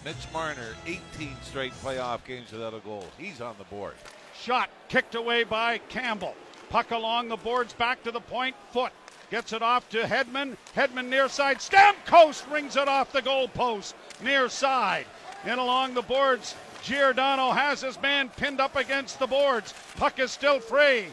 Mitch 0.06 0.16
Marner, 0.32 0.76
18 0.86 1.36
straight 1.44 1.74
playoff 1.84 2.24
games 2.24 2.54
without 2.54 2.74
a 2.74 2.80
goal. 2.80 3.06
He's 3.18 3.42
on 3.42 3.56
the 3.58 3.66
board. 3.66 3.96
Shot 4.34 4.70
kicked 4.88 5.16
away 5.16 5.44
by 5.44 5.80
Campbell. 5.90 6.36
Puck 6.70 6.92
along 6.92 7.28
the 7.28 7.36
boards 7.36 7.74
back 7.74 8.02
to 8.04 8.12
the 8.12 8.22
point. 8.22 8.56
Foote 8.72 8.94
gets 9.30 9.52
it 9.52 9.62
off 9.62 9.90
to 9.90 10.04
Hedman. 10.04 10.56
Hedman 10.74 11.10
near 11.10 11.28
side. 11.28 11.58
Stamkos 11.58 12.50
rings 12.50 12.78
it 12.78 12.88
off 12.88 13.12
the 13.12 13.22
goal 13.22 13.50
post 13.50 13.94
near 14.24 14.48
side. 14.48 15.06
And 15.44 15.60
along 15.60 15.96
the 15.96 16.02
boards. 16.02 16.56
Giordano 16.84 17.52
has 17.52 17.82
his 17.82 18.00
man 18.02 18.30
pinned 18.36 18.60
up 18.60 18.76
against 18.76 19.18
the 19.18 19.28
boards. 19.28 19.74
Puck 19.96 20.20
is 20.20 20.32
still 20.32 20.60
free. 20.60 21.06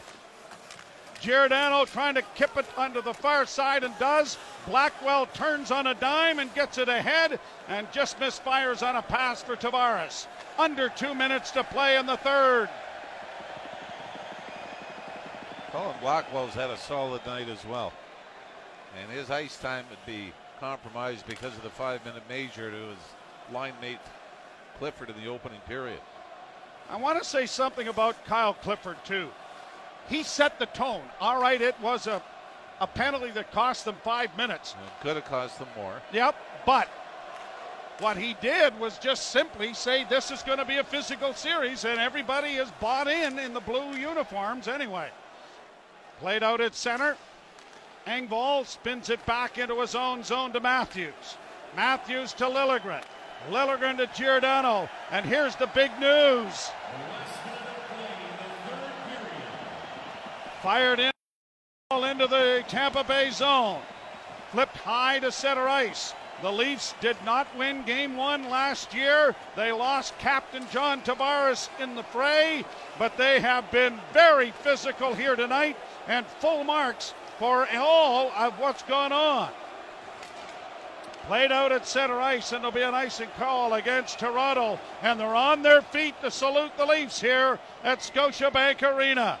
Giordano 1.21 1.85
trying 1.85 2.15
to 2.15 2.23
kip 2.35 2.57
it 2.57 2.65
onto 2.77 3.01
the 3.01 3.13
far 3.13 3.45
side 3.45 3.83
and 3.83 3.97
does. 3.97 4.37
Blackwell 4.67 5.27
turns 5.27 5.71
on 5.71 5.87
a 5.87 5.93
dime 5.93 6.39
and 6.39 6.53
gets 6.55 6.77
it 6.77 6.89
ahead 6.89 7.39
and 7.69 7.89
just 7.91 8.19
misfires 8.19 8.85
on 8.85 8.97
a 8.97 9.01
pass 9.01 9.41
for 9.41 9.55
Tavares. 9.55 10.27
Under 10.59 10.89
two 10.89 11.15
minutes 11.15 11.51
to 11.51 11.63
play 11.63 11.97
in 11.97 12.05
the 12.05 12.17
third. 12.17 12.69
Colin 15.71 15.95
Blackwell's 16.01 16.53
had 16.53 16.69
a 16.69 16.77
solid 16.77 17.25
night 17.25 17.47
as 17.47 17.63
well. 17.65 17.93
And 19.01 19.09
his 19.09 19.31
ice 19.31 19.57
time 19.57 19.85
would 19.89 20.05
be 20.05 20.33
compromised 20.59 21.25
because 21.27 21.55
of 21.55 21.63
the 21.63 21.69
five 21.69 22.03
minute 22.03 22.23
major 22.27 22.69
to 22.69 22.77
his 22.77 23.53
line 23.53 23.73
mate 23.79 23.99
Clifford 24.81 25.11
in 25.11 25.23
the 25.23 25.29
opening 25.29 25.59
period. 25.67 25.99
I 26.89 26.95
want 26.95 27.21
to 27.21 27.23
say 27.23 27.45
something 27.45 27.87
about 27.87 28.25
Kyle 28.25 28.55
Clifford, 28.55 28.97
too. 29.05 29.29
He 30.09 30.23
set 30.23 30.57
the 30.57 30.65
tone. 30.65 31.03
All 31.19 31.39
right, 31.39 31.61
it 31.61 31.79
was 31.81 32.07
a, 32.07 32.19
a 32.79 32.87
penalty 32.87 33.29
that 33.29 33.51
cost 33.51 33.85
them 33.85 33.95
five 34.03 34.35
minutes. 34.35 34.71
It 34.71 35.03
could 35.03 35.17
have 35.17 35.25
cost 35.25 35.59
them 35.59 35.67
more. 35.75 36.01
Yep, 36.11 36.35
but 36.65 36.89
what 37.99 38.17
he 38.17 38.35
did 38.41 38.77
was 38.79 38.97
just 38.97 39.29
simply 39.29 39.75
say 39.75 40.03
this 40.05 40.31
is 40.31 40.41
going 40.41 40.57
to 40.57 40.65
be 40.65 40.77
a 40.77 40.83
physical 40.83 41.35
series, 41.35 41.85
and 41.85 41.99
everybody 41.99 42.53
is 42.53 42.71
bought 42.79 43.07
in 43.07 43.37
in 43.37 43.53
the 43.53 43.59
blue 43.59 43.93
uniforms 43.93 44.67
anyway. 44.67 45.09
Played 46.19 46.41
out 46.41 46.59
at 46.59 46.73
center. 46.73 47.17
Engvall 48.07 48.65
spins 48.65 49.11
it 49.11 49.23
back 49.27 49.59
into 49.59 49.79
his 49.79 49.93
own 49.93 50.23
zone 50.23 50.51
to 50.53 50.59
Matthews. 50.59 51.37
Matthews 51.75 52.33
to 52.33 52.45
Liljegren. 52.45 53.03
Liljegren 53.49 53.97
to 53.97 54.07
Giordano. 54.07 54.89
And 55.11 55.25
here's 55.25 55.55
the 55.55 55.67
big 55.67 55.91
news. 55.99 56.71
Fired 60.61 60.99
in 60.99 61.11
into 62.03 62.27
the 62.27 62.63
Tampa 62.67 63.03
Bay 63.03 63.29
zone. 63.31 63.79
Flipped 64.51 64.77
high 64.77 65.19
to 65.19 65.31
center 65.31 65.67
ice. 65.67 66.13
The 66.41 66.51
Leafs 66.51 66.95
did 67.01 67.17
not 67.23 67.55
win 67.55 67.83
game 67.83 68.17
one 68.17 68.49
last 68.49 68.93
year. 68.93 69.35
They 69.55 69.71
lost 69.71 70.17
Captain 70.17 70.65
John 70.71 71.01
Tavares 71.01 71.69
in 71.79 71.95
the 71.95 72.03
fray, 72.03 72.65
but 72.97 73.15
they 73.15 73.39
have 73.39 73.69
been 73.71 73.99
very 74.11 74.51
physical 74.51 75.13
here 75.13 75.35
tonight 75.35 75.77
and 76.07 76.25
full 76.25 76.63
marks 76.63 77.13
for 77.37 77.67
all 77.75 78.31
of 78.31 78.57
what's 78.59 78.83
gone 78.83 79.11
on. 79.11 79.51
Played 81.27 81.51
out 81.51 81.71
at 81.71 81.87
center 81.87 82.19
ice, 82.19 82.51
and 82.51 82.63
there'll 82.63 82.71
be 82.71 82.81
an 82.81 82.95
icing 82.95 83.29
call 83.37 83.73
against 83.73 84.19
Toronto. 84.19 84.79
And 85.01 85.19
they're 85.19 85.35
on 85.35 85.61
their 85.61 85.81
feet 85.81 86.15
to 86.21 86.31
salute 86.31 86.75
the 86.77 86.85
Leafs 86.85 87.21
here 87.21 87.59
at 87.83 87.99
Scotiabank 87.99 88.81
Arena. 88.81 89.39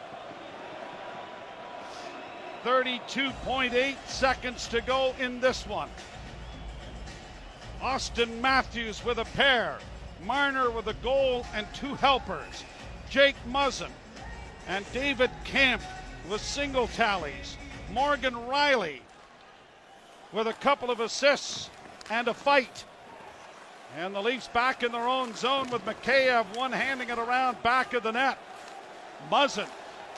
32.8 2.63 3.95
seconds 4.05 4.67
to 4.67 4.81
go 4.81 5.15
in 5.19 5.39
this 5.39 5.65
one. 5.65 5.89
Auston 7.81 8.39
Matthews 8.39 9.03
with 9.03 9.17
a 9.17 9.25
pair. 9.25 9.79
Marner 10.23 10.69
with 10.69 10.87
a 10.87 10.93
goal 10.95 11.45
and 11.55 11.65
two 11.73 11.95
helpers. 11.95 12.63
Jake 13.09 13.35
Muzzin 13.47 13.89
and 14.67 14.85
David 14.93 15.31
Kampf 15.43 15.85
with 16.29 16.41
single 16.41 16.87
tallies. 16.87 17.57
Morgan 17.91 18.35
Rielly 18.35 18.99
with 20.33 20.47
a 20.47 20.53
couple 20.53 20.89
of 20.89 20.99
assists 20.99 21.69
and 22.09 22.27
a 22.27 22.33
fight. 22.33 22.85
And 23.97 24.15
the 24.15 24.21
Leafs 24.21 24.47
back 24.47 24.83
in 24.83 24.91
their 24.91 25.07
own 25.07 25.33
zone 25.35 25.69
with 25.69 25.85
Mikheyev 25.85 26.55
one 26.55 26.71
handing 26.71 27.09
it 27.09 27.17
around 27.17 27.61
back 27.61 27.93
of 27.93 28.03
the 28.03 28.11
net. 28.11 28.37
Muzzin 29.29 29.67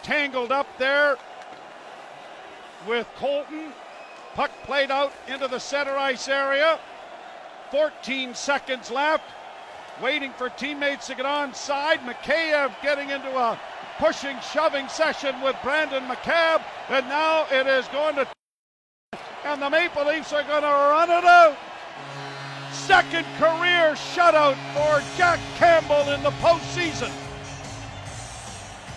tangled 0.04 0.52
up 0.52 0.68
there 0.78 1.18
with 2.88 3.08
Colton. 3.16 3.74
Puck 4.36 4.52
played 4.64 4.92
out 4.92 5.12
into 5.28 5.48
the 5.48 5.60
center 5.60 5.96
ice 5.96 6.28
area. 6.28 6.80
14 7.72 8.36
seconds 8.36 8.92
left. 8.92 9.24
Waiting 10.02 10.32
for 10.34 10.50
teammates 10.50 11.08
to 11.08 11.16
get 11.16 11.26
on 11.26 11.54
side. 11.54 12.00
Mikheyev 12.02 12.72
getting 12.82 13.10
into 13.10 13.36
a 13.36 13.60
pushing, 14.00 14.36
shoving 14.52 14.88
session 14.88 15.40
with 15.42 15.56
Brandon 15.64 16.04
McCabe. 16.04 16.64
And 16.90 17.08
now 17.08 17.46
it 17.52 17.68
is 17.68 17.88
going 17.88 18.16
to. 18.16 18.28
And 19.46 19.62
the 19.62 19.70
Maple 19.70 20.06
Leafs 20.06 20.32
are 20.32 20.44
going 20.44 20.62
to 20.62 20.68
run 20.68 21.10
it 21.10 21.26
out. 21.26 21.58
Second 22.72 23.26
career 23.38 23.94
shutout 23.94 24.56
for 24.74 25.04
Jack 25.18 25.40
Campbell 25.58 26.12
in 26.14 26.24
the 26.24 26.32
postseason. 26.32 27.12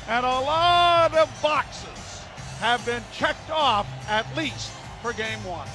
And 0.09 0.25
a 0.25 0.29
lot 0.29 1.15
of 1.15 1.29
boxes 1.43 2.23
have 2.61 2.85
been 2.87 3.03
checked 3.13 3.51
off 3.51 3.87
at 4.09 4.25
least 4.37 4.71
for 5.03 5.13
game 5.13 5.43
one. 5.45 5.69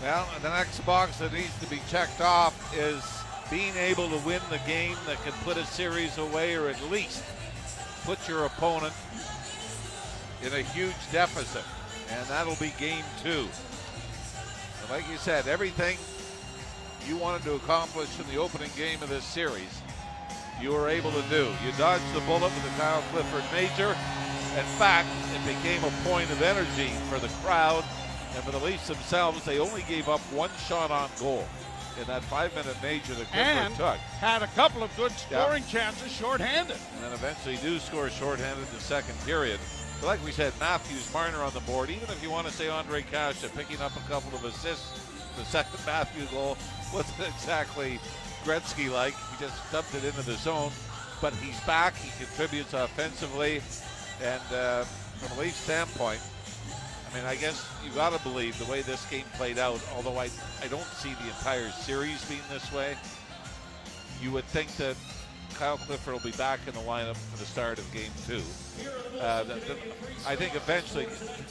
Well, 0.00 0.28
the 0.42 0.50
next 0.50 0.80
box 0.86 1.18
that 1.18 1.32
needs 1.32 1.58
to 1.60 1.66
be 1.66 1.80
checked 1.88 2.20
off 2.20 2.76
is 2.76 3.02
being 3.50 3.74
able 3.76 4.08
to 4.08 4.18
win 4.18 4.40
the 4.48 4.58
game 4.66 4.96
that 5.06 5.22
can 5.24 5.32
put 5.44 5.56
a 5.56 5.64
series 5.64 6.18
away 6.18 6.54
or 6.54 6.68
at 6.68 6.82
least 6.90 7.22
put 8.04 8.28
your 8.28 8.44
opponent 8.44 8.94
in 10.42 10.52
a 10.52 10.62
huge 10.62 10.94
deficit. 11.10 11.64
And 12.10 12.26
that'll 12.26 12.56
be 12.56 12.72
game 12.78 13.04
two. 13.22 13.48
And 14.84 14.90
like 14.90 15.10
you 15.10 15.16
said, 15.16 15.48
everything 15.48 15.96
you 17.08 17.16
wanted 17.16 17.42
to 17.44 17.54
accomplish 17.54 18.08
in 18.20 18.26
the 18.26 18.36
opening 18.36 18.70
game 18.76 19.02
of 19.02 19.08
this 19.08 19.24
series, 19.24 19.80
you 20.60 20.72
were 20.72 20.90
able 20.90 21.10
to 21.10 21.22
do. 21.30 21.48
You 21.64 21.72
dodged 21.78 22.04
the 22.14 22.20
bullet 22.20 22.52
with 22.52 22.64
the 22.64 22.80
Kyle 22.80 23.00
Clifford 23.10 23.44
Major. 23.50 23.88
In 23.88 24.66
fact, 24.76 25.08
it 25.34 25.46
became 25.46 25.82
a 25.84 25.90
point 26.06 26.30
of 26.30 26.42
energy 26.42 26.90
for 27.08 27.18
the 27.18 27.28
crowd 27.42 27.82
and 28.34 28.44
for 28.44 28.50
the 28.50 28.58
Leafs 28.58 28.88
themselves. 28.88 29.42
They 29.46 29.58
only 29.58 29.84
gave 29.88 30.10
up 30.10 30.20
one 30.32 30.50
shot 30.68 30.90
on 30.90 31.08
goal 31.18 31.46
in 31.98 32.04
that 32.06 32.22
five-minute 32.24 32.76
major 32.82 33.14
that 33.14 33.26
Clifford 33.28 33.36
and 33.36 33.74
took. 33.76 33.96
had 34.20 34.42
a 34.42 34.48
couple 34.48 34.82
of 34.82 34.94
good 34.98 35.12
scoring 35.12 35.64
chances 35.64 36.12
shorthanded. 36.12 36.76
And 36.96 37.04
then 37.04 37.12
eventually 37.12 37.56
do 37.56 37.78
score 37.78 38.10
shorthanded 38.10 38.68
in 38.68 38.74
the 38.74 38.80
second 38.80 39.14
period. 39.24 39.60
But 40.04 40.18
like 40.18 40.24
we 40.26 40.32
said, 40.32 40.52
Matthews, 40.60 41.10
Marner 41.14 41.38
on 41.38 41.54
the 41.54 41.60
board. 41.60 41.88
Even 41.88 42.10
if 42.10 42.22
you 42.22 42.30
want 42.30 42.46
to 42.46 42.52
say 42.52 42.66
Ondrej 42.66 43.10
Kase 43.10 43.48
picking 43.56 43.80
up 43.80 43.96
a 43.96 44.00
couple 44.00 44.36
of 44.36 44.44
assists, 44.44 45.00
the 45.38 45.44
second 45.46 45.80
Matthew 45.86 46.26
goal 46.26 46.58
wasn't 46.92 47.26
exactly 47.34 47.98
Gretzky 48.44 48.92
like. 48.92 49.14
He 49.14 49.40
just 49.40 49.56
dumped 49.72 49.94
it 49.94 50.04
into 50.04 50.20
the 50.20 50.34
zone. 50.34 50.72
But 51.22 51.32
he's 51.36 51.58
back. 51.60 51.96
He 51.96 52.10
contributes 52.22 52.74
offensively. 52.74 53.62
And 54.22 54.42
uh, 54.54 54.84
from 54.84 55.38
a 55.38 55.40
Leaf 55.40 55.54
standpoint, 55.54 56.20
I 57.10 57.16
mean, 57.16 57.24
I 57.24 57.36
guess 57.36 57.66
you 57.82 57.90
got 57.92 58.12
to 58.12 58.22
believe 58.24 58.58
the 58.58 58.70
way 58.70 58.82
this 58.82 59.08
game 59.08 59.24
played 59.38 59.56
out, 59.56 59.80
although 59.96 60.18
I, 60.18 60.28
I 60.62 60.68
don't 60.68 60.84
see 60.84 61.14
the 61.14 61.28
entire 61.28 61.70
series 61.70 62.22
being 62.28 62.42
this 62.50 62.70
way, 62.74 62.94
you 64.20 64.32
would 64.32 64.44
think 64.44 64.68
that 64.76 64.96
Kyle 65.54 65.76
Clifford 65.78 66.12
will 66.12 66.20
be 66.20 66.36
back 66.36 66.60
in 66.66 66.74
the 66.74 66.80
lineup 66.80 67.16
for 67.16 67.38
the 67.38 67.44
start 67.44 67.78
of 67.78 67.92
game 67.92 68.10
two. 68.26 68.42
Uh, 69.20 69.44
the, 69.44 69.54
the, 69.54 69.76
I 70.26 70.34
think 70.34 70.54
eventually 70.54 71.06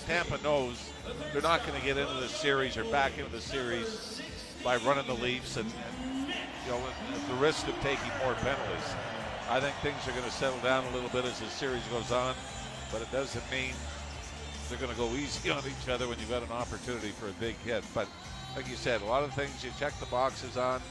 Tampa 0.06 0.41
knows 0.43 0.91
they're 1.32 1.41
not 1.41 1.66
going 1.66 1.80
to 1.80 1.86
get 1.86 1.97
into 1.97 2.14
the 2.16 2.28
series 2.28 2.78
or 2.78 2.84
back 2.86 3.18
into 3.18 3.32
the 3.32 3.41
series 3.41 4.22
by 4.64 4.78
running 4.78 5.08
the 5.08 5.14
Leafs 5.14 5.58
and, 5.58 5.72
and 6.06 6.28
you 6.28 6.72
know 6.72 6.80
at 7.14 7.28
the 7.28 7.36
risk 7.36 7.68
of 7.68 7.76
taking 7.82 8.12
more 8.24 8.34
penalties. 8.36 8.95
I 9.49 9.60
think 9.60 9.76
things 9.78 10.08
are 10.08 10.12
going 10.12 10.30
to 10.30 10.32
settle 10.32 10.60
down 10.60 10.86
a 10.86 10.91
little 10.91 11.10
bit 11.10 11.26
as 11.26 11.39
the 11.39 11.47
series 11.47 11.84
goes 11.88 12.12
on, 12.12 12.36
but 12.91 13.01
it 13.01 13.12
doesn't 13.12 13.43
mean 13.51 13.74
they're 14.70 14.80
going 14.80 14.91
to 14.91 14.97
go 14.97 15.10
easy 15.16 15.49
on 15.51 15.64
each 15.66 15.89
other 15.89 16.08
when 16.08 16.20
you've 16.20 16.30
got 16.30 16.43
an 16.43 16.51
opportunity 16.51 17.10
for 17.10 17.28
a 17.28 17.34
big 17.34 17.56
hit. 17.66 17.84
But 17.93 18.08
like 18.56 18.70
you 18.70 18.76
said, 18.76 19.01
a 19.01 19.06
lot 19.06 19.24
of 19.24 19.34
things 19.34 19.64
you 19.64 19.72
check 19.80 19.97
the 19.99 20.06
boxes 20.08 20.58
on, 20.58 20.82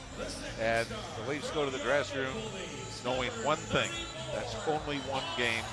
and 0.59 0.87
the 0.87 1.29
Leafs 1.29 1.49
go 1.51 1.65
to 1.65 1.71
the 1.71 1.83
dressing 1.83 2.19
room 2.19 2.35
knowing 3.05 3.29
one 3.43 3.57
thing: 3.57 3.89
that's 4.33 4.55
only 4.67 4.97
one 5.09 5.23
game. 5.37 5.63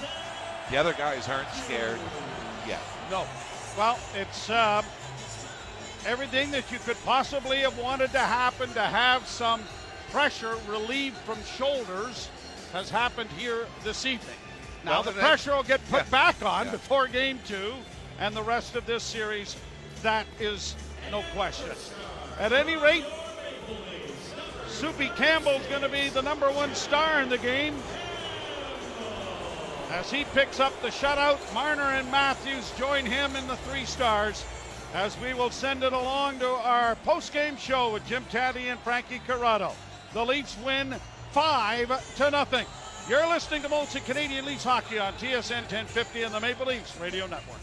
The 0.70 0.76
other 0.76 0.92
guys 0.92 1.28
aren't 1.28 1.50
scared 1.50 1.98
yet. 2.66 2.80
No. 3.10 3.26
Well, 3.76 3.98
it's 4.14 4.50
um, 4.50 4.84
everything 6.06 6.50
that 6.52 6.70
you 6.70 6.78
could 6.78 6.96
possibly 7.04 7.58
have 7.58 7.76
wanted 7.78 8.12
to 8.12 8.18
happen 8.18 8.68
to 8.70 8.80
have 8.82 9.26
some 9.26 9.62
pressure 10.10 10.56
relieved 10.68 11.16
from 11.18 11.38
shoulders 11.44 12.28
has 12.72 12.90
happened 12.90 13.30
here 13.36 13.66
this 13.84 14.06
evening. 14.06 14.36
Now 14.84 14.92
Well, 14.92 15.02
the 15.04 15.12
pressure 15.12 15.54
will 15.54 15.62
get 15.62 15.80
put 15.90 16.04
yeah, 16.04 16.10
back 16.10 16.42
on 16.44 16.66
yeah. 16.66 16.72
before 16.72 17.06
game 17.08 17.38
two 17.46 17.74
and 18.18 18.34
the 18.34 18.42
rest 18.42 18.76
of 18.76 18.86
this 18.86 19.02
series. 19.02 19.56
That 20.02 20.26
is 20.38 20.74
no 21.10 21.22
question. 21.34 21.70
At 22.38 22.52
any 22.52 22.76
rate, 22.76 23.04
Soupy 24.66 25.08
Campbell's 25.10 25.66
going 25.66 25.82
to 25.82 25.88
be 25.88 26.08
the 26.08 26.22
number 26.22 26.50
one 26.50 26.74
star 26.74 27.20
in 27.20 27.28
the 27.28 27.38
game. 27.38 27.74
As 29.90 30.10
he 30.10 30.24
picks 30.24 30.60
up 30.60 30.80
the 30.82 30.88
shutout, 30.88 31.38
Marner 31.52 31.82
and 31.82 32.10
Matthews 32.10 32.72
join 32.78 33.04
him 33.04 33.34
in 33.36 33.46
the 33.48 33.56
three 33.56 33.84
stars. 33.84 34.44
As 34.94 35.18
we 35.20 35.34
will 35.34 35.50
send 35.50 35.82
it 35.82 35.92
along 35.92 36.38
to 36.40 36.48
our 36.48 36.94
post-game 36.96 37.56
show 37.56 37.92
with 37.92 38.06
Jim 38.06 38.24
Tatti 38.30 38.68
and 38.68 38.80
Frankie 38.80 39.20
Corrado. 39.26 39.72
The 40.12 40.24
Leafs 40.24 40.56
win 40.64 40.94
five 41.32 42.16
to 42.16 42.30
nothing. 42.30 42.66
You're 43.08 43.28
listening 43.28 43.62
to 43.62 43.68
Molson 43.68 44.04
Canadian 44.04 44.44
Leafs 44.44 44.64
Hockey 44.64 44.98
on 44.98 45.12
TSN 45.14 45.62
1050 45.62 46.22
and 46.22 46.34
the 46.34 46.40
Maple 46.40 46.66
Leafs 46.66 46.96
Radio 47.00 47.26
Network. 47.26 47.60